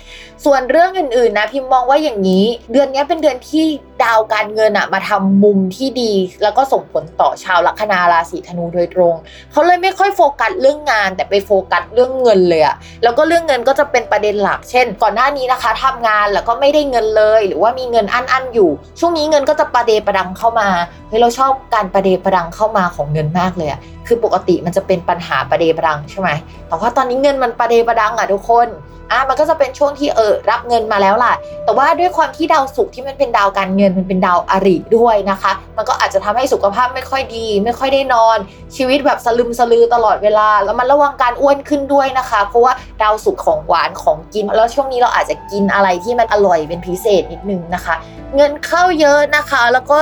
[0.46, 3.66] ส่วนเรื่องอื่นๆนะพิมมองว่าอย่างนี้ เดือนนี้เป็นเดือนที่
[4.04, 6.14] ดาวการเงินอะมาทำมุมที่ดี
[6.44, 9.16] แล้วก็ส่งผลต่อชาวลัคนาราศีธนูโดยตรง
[9.52, 18.70] เขาเลยไม่ค่อยโฟกัสเรื่องงาน แต่ไปโฟกัสเรื่องเงินเลยอะแล้วก็เรื่องเงินก็จะเป็นประเด็นหลักเช่น ก่อนหน้านี้นะคะทำงานแล้วก็ไม่ได้เงินเลย หรือว่ามีเงินอั้นๆอยู่
[19.00, 20.70] ช่วงนี้เงินก็จะประเดประดังเข้ามา
[21.10, 26.30] เฮ้ยเราชอบการประเดประดังเข้ามาของเงินมากเลยอะคือปกติมันจะเป็นปัญหาประเดประดังใช่ไหม
[26.68, 28.70] แต่ว่าตอนนี้เงินมันประเดประดังอะทุกคน
[29.12, 31.34] อะมันก็จะเป็นช่วงที่เออรับเงินมาแล้วล่ะ
[31.66, 38.38] แต่ว่าด้วยความที่ดาวศุกร์ที่มันเป็นดาวการเงินมันเป็นดาวอริด้วยนะคะ มันก็อาจจะทำให้สุขภาพไม่ค่อยดี ไม่ค่อยได้นอน
[38.76, 47.96] ชีวิตแบบสลึมสลือตลอดเวลา แล้วมันระวังการอ้วนขึ้นด้วยนะคะ เพราะว่าดาวศุกร์ของหวานของกิน แล้วช่วงนี้เราอาจจะกินอะไรที่มันอร่อยเป็นพิเศษนิดนึงนะคะ
[48.36, 49.98] เงินเข้าเยอะนะคะ แล้วก็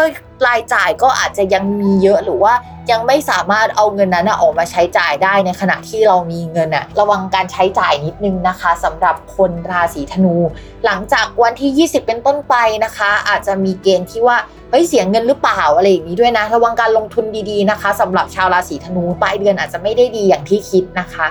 [0.47, 2.54] รายจ่ายก็อาจจะยังมีเยอะหรือว่า
[2.92, 10.36] ยังไม่สามารถเอาเงินนั้นออกมาใช้จ่ายได้ในขณะที่เรามีเงินอะระวังการใช้จ่ายนิดนึงนะคะสำหรับคนราศีธนู
[10.86, 14.38] หลังจากวันที่ 20 เป็นต้นไปนะคะ อาจจะมีเกณฑ์ที่ว่า
[14.70, 21.28] เฮ้ยเสียเงินหรือเปล่าอะไรอย่างนี้ด้วยนะ ระวังการลงทุนดีๆนะคะสำหรับชาวราศีธนูปลายเดือนอาจจะไม่ได้ดีอย่างที่คิดนะคะ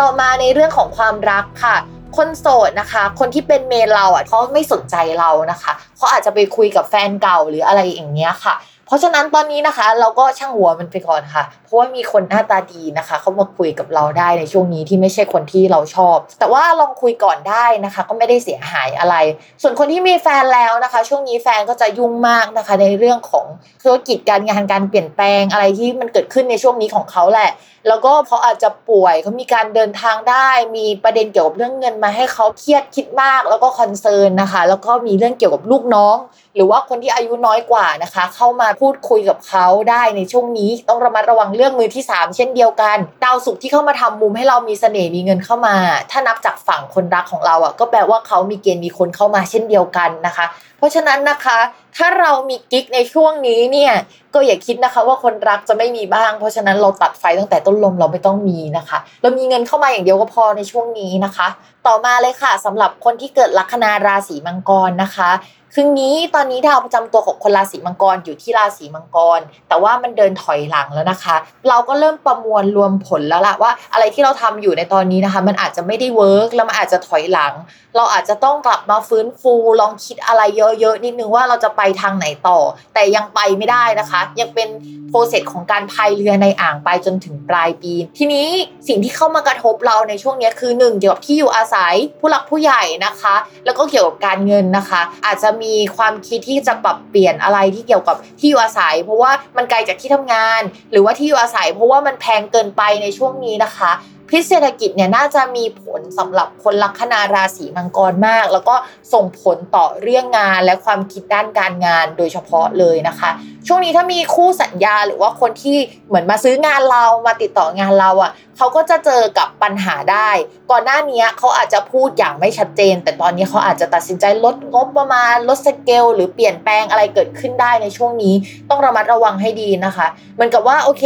[0.00, 1.76] ต่อมาในเรื่องของความรักค่ะ
[2.16, 8.54] คนโสดนะคะ คนที่เป็นเมนเราอะเขาไม่สนใจเรานะคะเขาอาจจะไปคุยกับแฟนเก่าหรืออะไรอย่างเงี้ยค่ะ
[8.86, 19.16] เพราะฉะนั้นตอนนี้นะคะ เราก็ช่างหัวมันไปก่อนค่ะ เพราะว่ามีคนหน้าตาดีนะคะ เขามาคุยกับเราได้ในช่วงนี้ที่ไม่ใช่คนที่เราชอบ แต่ว่าลองคุยก่อนได้นะคะ ก็ไม่ได้เสียหายอะไร
[19.62, 23.46] ส่วนคนที่มีแฟนแล้วนะคะ ช่วงนี้แฟนก็จะยุ่งมากนะคะ ในเรื่องของ
[23.82, 27.50] ธุรกิจการงานการเปลี่ยนแปลงอะไรที่มันเกิดขึ้นในช่วงนี้ของเขาแหละ
[27.88, 36.16] แล้วก็เขาอาจจะป่วยเขามีการเดินทางได้ มีประเด็นเกี่ยวกับเรื่องเงินมาให้เขาเครียดคิดมากแล้วก็คอนเซิร์นนะคะ แล้วก็มีเรื่องเกี่ยวกับลูกน้อง
[36.54, 45.76] หรือว่าคนที่อายุน้อยกว่านะคะ เข้ามาพูดคุยกับเขาได้ในช่วงนี้ ต้องระมัดระวังเรื่องมือที่ 3 เช่นเดียวกัน ดาวศุกร์ที่เข้ามาทำมุมให้เรามีเสน่ห์มีเงินเข้ามา
[46.10, 50.46] ถ้านับจากฝั่งคนรักของเราอะก็แปลว่าเขามีเกณฑ์มีคนเข้ามาเช่นเดียวกันนะคะ
[50.78, 51.58] เพราะฉะนั้นนะคะ
[51.96, 53.92] ถ้าเรามีกิ๊กในช่วงนี้เนี่ย
[54.34, 61.48] ก็อย่าคิดนะคะว่าคนรักจะไม่มีบ้าง เพราะฉะนั้นเราตัดไฟตั้งแต่ต้นลมเราไม่ต้องมีนะคะ เรามีเงินเข้ามาอย่างเดียวก็พอในช่วงนี้นะคะ
[61.86, 65.30] ต่อมาเลยค่ะสำหรับคนที่เกิดลัคนาราศีมังกรนะคะ
[65.74, 71.36] คืองี้ตอนนี้ดาวประจำตัวของคนราศีมังกรอยู่ที่ราศีมังกร แต่ว่ามันเดินถอยหลังแล้วนะคะ
[71.68, 77.52] เราก็เริ่มประมวลรวมผลแล้วล่ะว่า อะไรที่เราทำอยู่ในตอนนี้นะคะ มันอาจจะไม่ได้ work แล้วมันอาจจะถอยหลัง
[77.96, 82.58] เราอาจจะต้องกลับมาฟื้นฟูลองคิดอะไรเยอะๆนิดนึงว่าเราจะไปทางไหนต่อ
[82.94, 84.68] แต่ยังไปไม่ได้นะคะ ยังเป็น
[85.10, 88.46] process ของการพายเรือในอ่างไปจนถึงปลายปี ทีนี้
[88.88, 91.75] สิ่งที่เข้ามากระทบเราในช่วงนี้คือหนึ่งเกี่ยวกับที่อยู่อาศัย
[92.20, 100.60] ผู้หลักผู้ใหญ่นะคะ แล้วก็เกี่ยวกับการเงินนะคะ อาจจะมีความคิดที่จะปรับเปลี่ยนอะไรที่เกี่ยวกับที่อยู่อาศัย เพราะว่ามันไกลจากที่ทำงาน
[100.90, 103.92] หรือว่าที่อยู่อาศัย เพราะว่ามันแพงเกินไปในช่วงนี้นะคะ
[104.30, 108.74] พิษเศรษฐกิจเนี่ยน่าจะมีผลสำหรับคนลัคนาราศีมังกรมาก แล้วก็
[109.12, 113.30] ส่งผลต่อเรื่องงานและความคิดด้านการงานโดยเฉพาะเลยนะคะ
[113.68, 115.76] ช่วงนี้ถ้ามีคู่สัญญาหรือว่าคนที่
[116.08, 120.30] เหมือนมาซื้องานเรามาติดต่องานเราอะเขาก็จะเจอกับปัญหาได้
[120.70, 128.34] ก่อนหน้านี้เขาอาจจะพูดอย่างไม่ชัดเจน แต่ตอนนี้เขาอาจจะตัดสินใจลดงบประมาณลดสเกลหรือเปลี่ยนแปลงอะไรเกิดขึ้นได้ในช่วงนี้
[128.70, 131.04] ต้องระมัดระวังให้ดีนะคะเหมือนกับว่าโอเค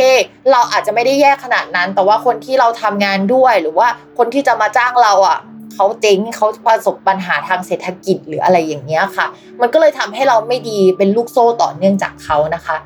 [0.52, 3.88] เราอาจจะไม่ได้แย่ขนาดนั้น แต่ว่าคนที่เราทำงานด้วยหรือว่า
[4.18, 5.38] คนที่จะมาจ้างเราอะ
[5.74, 9.26] เขาเจ๊งเขาประสบปัญหาทางเศรษฐกิจหรืออะไรอย่างเงี้ยค่ะ
[9.60, 12.76] มันก็เลยทำให้เราไม่ดีเป็นลูกโซ่ต่อเนื่องจากเขานะคะ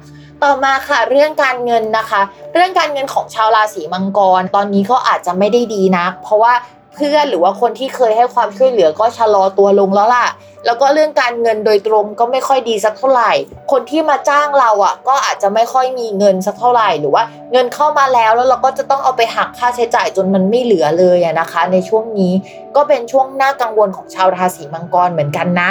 [0.43, 2.21] ต่อมาค่ะเรื่องการเงินนะคะ
[2.55, 6.55] เรื่องการเงินของชาวราศีมังกร ตอนนี้ก็อาจจะไม่ได้ดีนะเพราะว่า
[6.95, 10.27] เพื่อนหรือว่าคนที่เคยให้ความช่วยเหลือก็ชะลอตัวลงแล้วล่ะ
[10.67, 13.33] แล้วก็เรื่องการเงินโดยตรงก็ไม่ค่อยดีสักเท่าไหร่
[13.73, 22.33] คนที่มาจ้างเราอะ ก็อาจจะไม่ค่อยมีเงินสักเท่าไหร่หรือว่าเงินเข้ามาแล้วแล้วเราก็จะต้องเอาไปหักค่าใช้จ่ายจนมันไม่เหลือเลยอะนะคะ ในช่วงนี้
[22.77, 25.71] ก็เป็นช่วงน่ากังวลของชาวราศีมังกรเหมือนกันนะ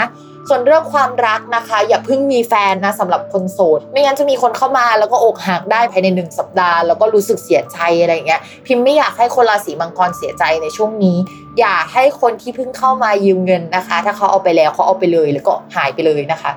[0.50, 11.18] ส่วนเรื่องความรักนะคะ อย่าเพิ่งมีแฟนนะสำหรับคนโสด ไม่งั้นจะมีคนเข้ามาแล้วก็อกหักได้ภายในหนึ่งสัปดาห์แล้วก็รู้สึกเสียใจอะไรเงี้ยพิมพ์ไม่อยากให้คนราศีมังกรเสียใจในช่วงนี้
[11.60, 16.52] อย่าให้คนที่เพิ่งเข้ามายืมเงินนะคะ ถ้าเขาเอาไปแล้วเขาเอาไปเลยแล้วก็หายไปเลยนะคะ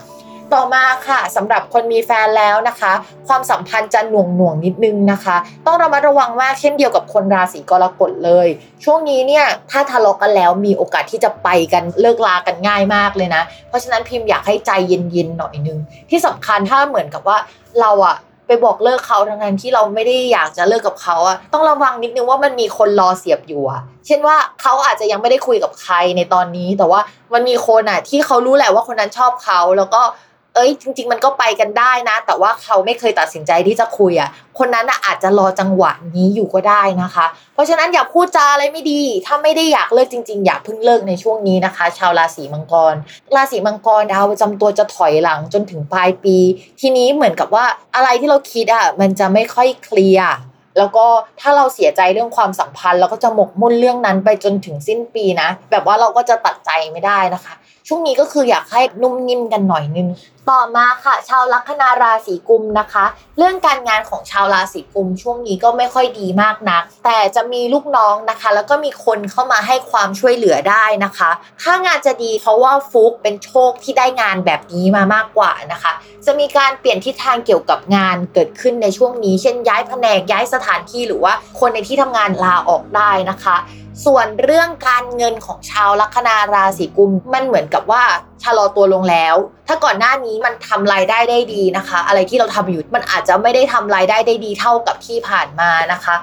[0.54, 2.92] ต่อมาค่ะสำหรับคนมีแฟนแล้วนะคะ
[3.28, 5.36] ความสัมพันธ์จะหน่วงหน่วงนิดนึงนะคะ
[5.66, 8.48] ต้องระมัดระวังมากเช่นเดียวกับคนราศีกรกฎเลย
[8.84, 15.78] ช่วงนี้เนี่ยถ้าทะเลาะกันแล้วมีโอกาสที่จะไปกันเลิกลากันง่ายมากเลยนะ เพราะฉะนั้นพิมพ์อยากให้ใจเย็นๆหน่อยนึง
[16.10, 17.38] ที่สำคัญถ้าเหมือนกับว่า
[17.80, 18.16] เราอะ
[18.46, 27.00] ไปบอกเลิกเขาทั้งนั้นที่เราไม่ได้อยากจะเลิกกับเขาอะต้องระวังนิดนึงว่ามันมีคนรอเสียบอยู่อะเช่นว่าเขาอาจจะยังไม่ได้คุยกับใครในตอนนี้ แต่ว่า
[27.32, 42.94] มันมีคนอะที่เขารู้แหละว่าคนนั้นชอบเขาแล้วก็เเอ้ย จริง ๆ มันก็ไปกันได้นะ แต่ว่าเขาไม่เคยตัดสินใจที่จะคุยอะ คนนั้นอะอาจจะรอจังหวะนี้อยู่ก็ได้นะคะ เพราะฉะนั้นอย่าพูดจาอะไรไม่ดี ถ้าไม่ได้อยากเลิกจริง ๆ อย่าเพิ่งเลิกในช่วงนี้นะคะ ชาวราศีมังกร
[43.34, 46.36] ราศีมังกรดาวประจำตัวจะถอยหลังจนถึงปลายปี
[46.80, 50.32] ทีนี้เหมือนกับว่าอะไรที่เราคิดอะมันจะไม่ค่อยเคลียร์
[50.78, 51.06] แล้วก็
[51.40, 57.54] ถ้าเราเสียใจเรื่องความสัมพันธ์เราก็จะหมกมุ่นเรื่องนั้นไปจนถึงสิ้นปีนะ แบบว่าเราก็จะตัดใจไม่ได้นะคะ
[57.88, 60.08] ช่วงนี้ก็คืออยากให้นุ่มนิ่มกันหน่อยนึง
[60.50, 63.04] ต่อมาค่ะ ชาวลัคนาราศีกุมนะคะ
[63.38, 71.30] เรื่องการงานของชาวราศีกุมช่วงนี้ก็ไม่ค่อยดีมากนัก แต่จะมีลูกน้องนะคะ แล้วก็มีคนเข้ามาให้ความช่วยเหลือได้นะคะ
[71.62, 75.92] ถ้างานจะดีเพราะว่าฟุกเป็นโชคที่ได้งานแบบนี้มามากกว่านะคะ
[76.26, 83.56] จะมีการเปลี่ยนทิศทางเกี่ยวกับงานเกิดขึ้นในช่วงนี้ เช่นย้ายแผนกย้ายสถานที่หรือว่าคนในที่ทำงานลาออกได้นะคะ
[84.04, 88.04] ส่วนเรื่องการเงินของชาวลัคนาราศีกุมมันเหมือนกับว่า
[88.46, 89.36] ชะลอตัวลงแล้ว
[89.68, 96.14] ถ้าก่อนหน้านี้มันทำรายได้ได้ดีนะคะ อะไรที่เราทำอยู่มันอาจจะไม่ได้ทำรายได้ได้ดีเท่ากับที่ผ่านมานะคะ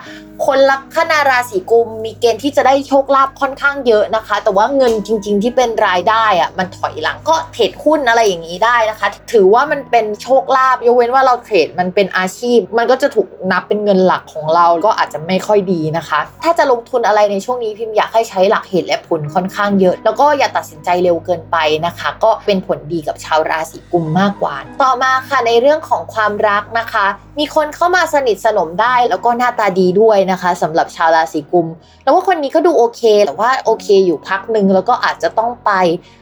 [0.45, 27.05] คนลัคนาราศีกุมมีเกณฑ์ที่จะได้โชคลาภค่อนข้างเยอะนะคะ แต่ว่าเงินจริง ๆ ที่เป็นรายได้อะมันถอยหลังก็เทรดหุ้นอะไรอย่างนี้ได้นะคะ ถือว่ามันเป็นโชคลาภยกเว้นว่าเราเทรดมันเป็นอาชีพ มันก็จะถูกนับเป็นเงินหลักของเราก็อาจจะไม่ค่อยดีนะคะ ถ้าจะลงทุนอะไรในช่วงนี้พิมพ์อยากให้ใช้หลักเหตุและผลค่อนข้างเยอะ แล้วก็อย่าตัดสินใจเร็วเกินไปนะคะก็เป็นผลดีกับชาวราศีกุมมากกว่า ต่อมาค่ะในเรื่องของความรักนะคะ
[27.39, 31.67] มีคนเข้ามาสนิทสนมได้ แล้วก็หน้าตาดีด้วยนะคะสำหรับชาวราศีกุม
[32.03, 35.71] แล้วว่าคนนี้ก็ดูโอเคแต่ว่าโอเคอยู่พักหนึ่งแล้วก็อาจจะต้องไป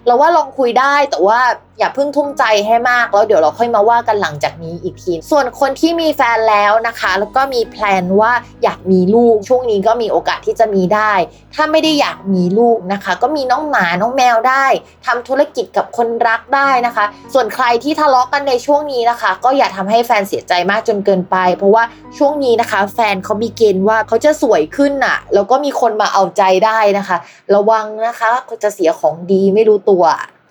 [0.06, 1.40] เราว่าลองคุยได้แต่ว่า
[1.80, 8.32] อย่าเพิ่งทุ่มใจให้มากแล้วเดี๋ยวเราค่อยมาว่ากันหลังจากนี้อีกที ส่วนคนที่มีแฟนแล้วนะคะ แล้วก็มีแพลนว่า
[8.64, 11.14] อยากมีลูกช่วงนี้ก็มีโอกาสที่จะมีได้
[11.54, 14.66] ถ้าไม่ได้อยากมีลูกนะคะ ก็มีน้องหมาน้องแมวได้
[15.06, 21.84] ทำธุรกิจกับคนรักได้นะคะ ส่วนใครที่ทะเลาะกันในช่วงนี้นะคะ ก็อย่าทำให้แฟนเสียใจมากจนเกินไป เพราะว่า
[22.18, 27.18] ช่วงนี้นะคะ แฟนเขามีเกณฑ์ว่าเขาจะสวยขึ้นน่ะแล้วก็มีคนมาเอาใจได้นะคะ
[27.56, 30.06] ระวังนะคะเขาจะเสียของดีไม่รู้ตัว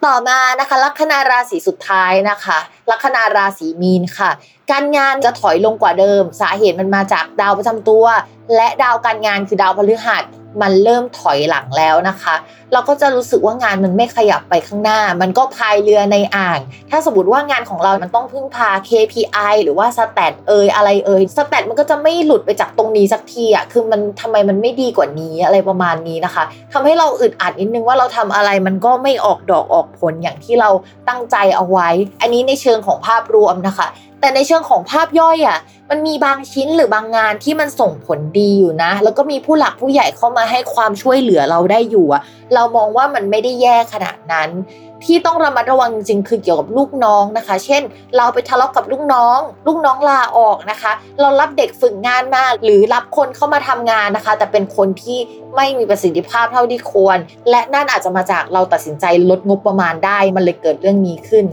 [0.07, 2.59] ต่อมานะคะลัคนาราศีสุดท้ายนะคะ
[2.91, 4.31] ลัคนาราศีมีนค่ะ
[4.71, 8.05] การงานจะถอยลงกว่าเดิม สาเหตุมันมาจากดาวประจำตัว
[8.57, 10.25] และดาวการงานคือดาวพฤหัส
[10.63, 12.35] มันเริ่มถอยหลังแล้วนะคะ
[12.73, 16.59] เราก็จะรู้สึกว่างานมันไม่ขยับไปข้างหน้า มันก็พายเรือในอ่าง
[16.91, 30.71] ถ้าสมมติว่างานของเรา มันต้องพึ่งพา KPI หรือว่าสแตทเอยอะไรเอยสแตทมันก็จะไม่หลุดไปจากตรงนี้สักทีอะ คือมันทำไมมันไม่ดีกว่านี้อะไรประมาณนี้นะคะทำให้เราอึดอัดนิดนึงว่าเราทำอะไรมันก็ไม่ออกดอกออกผลอย่างที่เรา
[31.09, 31.89] ตั้งใจเอาไว้
[32.21, 33.89] อันนี้ในเชิงของภาพรวมนะคะ
[34.21, 35.59] แต่ในเชิงของภาพย่อยอะ
[35.91, 42.23] มันมีบางชิ้นหรือบางงานที่มันส่งผลดีอยู่นะ แล้วก็มีผู้หลักผู้ใหญ่เข้ามาให้ความช่วยเหลือเราได้อยู่อะ
[42.55, 44.51] เรามองว่ามันไม่ได้แย่ขนาดนั้น
[45.05, 47.83] ที่ต้องระมัดระวังจริงคือเกี่ยวกับลูกน้องนะคะ เช่น
[48.17, 55.19] เราไปทะเลาะกับลูกน้อง ลูกน้องลาออกนะคะ เรารับเด็กฝึกงานมาหรือรับคนเข้ามาทำงานนะคะ แต่เป็นคนที่
[55.57, 57.19] ไม่มีประสิทธิภาพเท่าที่ควร
[57.51, 61.47] และนั่นอาจจะมาจากเราตัดสินใจลดงบประมาณได้ มันเลยเกิดเรื่องนี้ขึ้น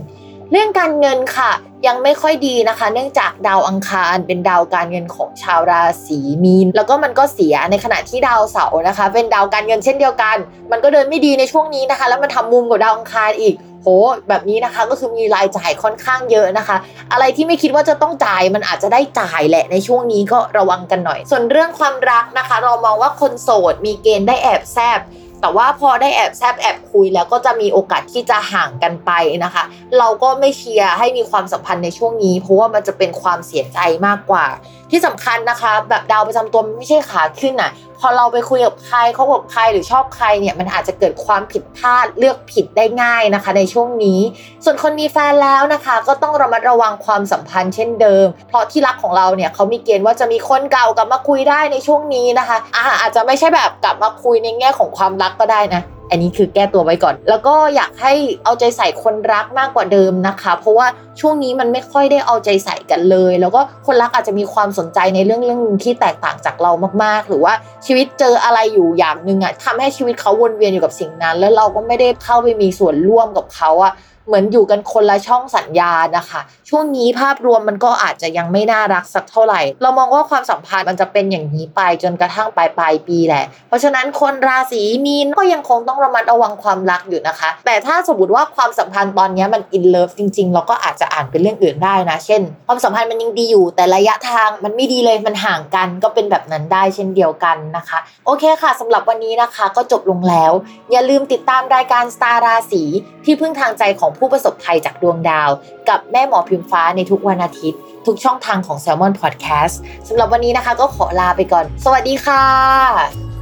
[0.52, 1.52] เรื่องการเงินค่ะ
[1.86, 10.36] ยังไม่ค่อยดีนะคะ เนื่องจากดาวอังคารเป็นดาวการเงินของชาวราศีมีน แล้วก็มันก็เสียในขณะที่ดาวเสาร์นะคะ เป็นดาวการเงินเช่นเดียวกัน
[10.70, 13.88] มันก็เดินไม่ดีในช่วงนี้นะคะ แล้วมันทำมุมกับดาวอังคารอีกโห
[14.28, 16.76] แบบนี้นะคะก็คือมีรายจ่ายค่อนข้างเยอะนะคะ
[17.12, 25.00] อะไรที่ไม่คิดว่าจะต้องจ่ายมันอาจจะได้จ่ายแหละในช่วงนี้ก็ระวังกันหน่อย ส่วนเรื่องความรักนะคะ เรามองว่าคนโสดมีเกณฑ์ได้แอบแซบ
[25.40, 29.10] แต่ว่าพอได้แอบแซบแอบคุยแล้วก็จะมีโอกาสที่จะห่างกันไป
[29.44, 29.64] นะคะ
[29.98, 34.46] เราก็ไม่เชียร์ให้มีความสัมพันธ์ในช่วงนี้ เพราะว่ามันจะเป็นความเสียใจมากกว่า
[34.90, 37.70] ที่สำคัญนะคะ แบบดาวประจำตัวไม่ใช่ขาขึ้นอะ
[38.00, 44.20] พอเราไปคุยกับใครเขากับใครหรือชอบใครเนี่ยมันอาจจะเกิดความผิดพลาดเลือกผิดได้ง่ายนะคะ ในช่วงนี้
[44.64, 58.12] ส่วนคนมีแฟนแล้วนะคะ ก็ต้องระมัดระวังความสัมพันธ์เช่นเดิม เพราะที่รักของเราเนี่ยเขามีเกณฑ์ว่าจะมีคนเก่ากลับมาคุยได้ในช่วงนี้นะคะอาอาจจะไม่ใช่แบบกลับมาคุยในแง่ของความรักก็ได้นะ อันนี้คือแก้ตัวไว้ก่อน แล้วก็อยากให้
[58.44, 60.86] เอาใจใส่คนรักมากกว่าเดิมนะคะ เพราะว่า
[61.20, 66.72] ช่วงนี้มันไม่ค่อยได้เอาใจใส่กันเลย แล้วก็คนรักอาจจะมีความสนใจในเรื่องเรื่องที่แตกต่างจากเรา
[67.04, 67.54] มากๆ หรือว่า
[67.86, 73.92] ชีวิตเจออะไรอยู่อย่างหนึ่งอะทำให้ชีวิตเขาวนเวียนอยู่กับสิ่งนั้น แล้วเราก็ไม่ได้เข้าไปมีส่วนร่วมกับเขาอะ
[74.28, 100.52] เหมือนอยู่กันคนละช่องสัญญาณนะคะ ช่วงนี้ภาพรวมมันก็อาจจะยังไม่น่ารักสักเท่าไหร่ เรามองว่าความสัมพันธ์มันจะเป็นอย่างนี้ไปจนกระทั่งปลายปลายปีแหละ เพราะฉะนั้นคนราศีมีนก็ยังคงต้องระมัดระวังความรักอยู่นะคะ แต่ถ้าสมมติว่าความสัมพันธ์ตอนนี้มันอินเลิฟจริง ๆ เราก็อาจจะอ่านเป็นเรื่องอื่นได้นะ เช่น ความสัมพันธ์มันยังดีอยู่ แต่ระยะทางมันไม่ดีเลยมันห่างกันก็เป็นแบบนั้นได้เช่นเดียวกันนะคะ โอเคค่ะสำหรับวันนี้นะคะก็จบลงแล้ว
[100.90, 102.82] อย่าลืมติดตามรายการสตาร์ราศี
[103.24, 105.50] ที่พึ่งทางใจของผู้ประสบภัยจากดวงดาว
[105.88, 109.74] กับแม่หมอพิมฟ้าในทุกวันอาทิตย์ ทุกช่องทางของ Salmon Podcast
[110.08, 113.37] สำหรับวันนี้นะคะก็ขอลาไปก่อน สวัสดีค่ะ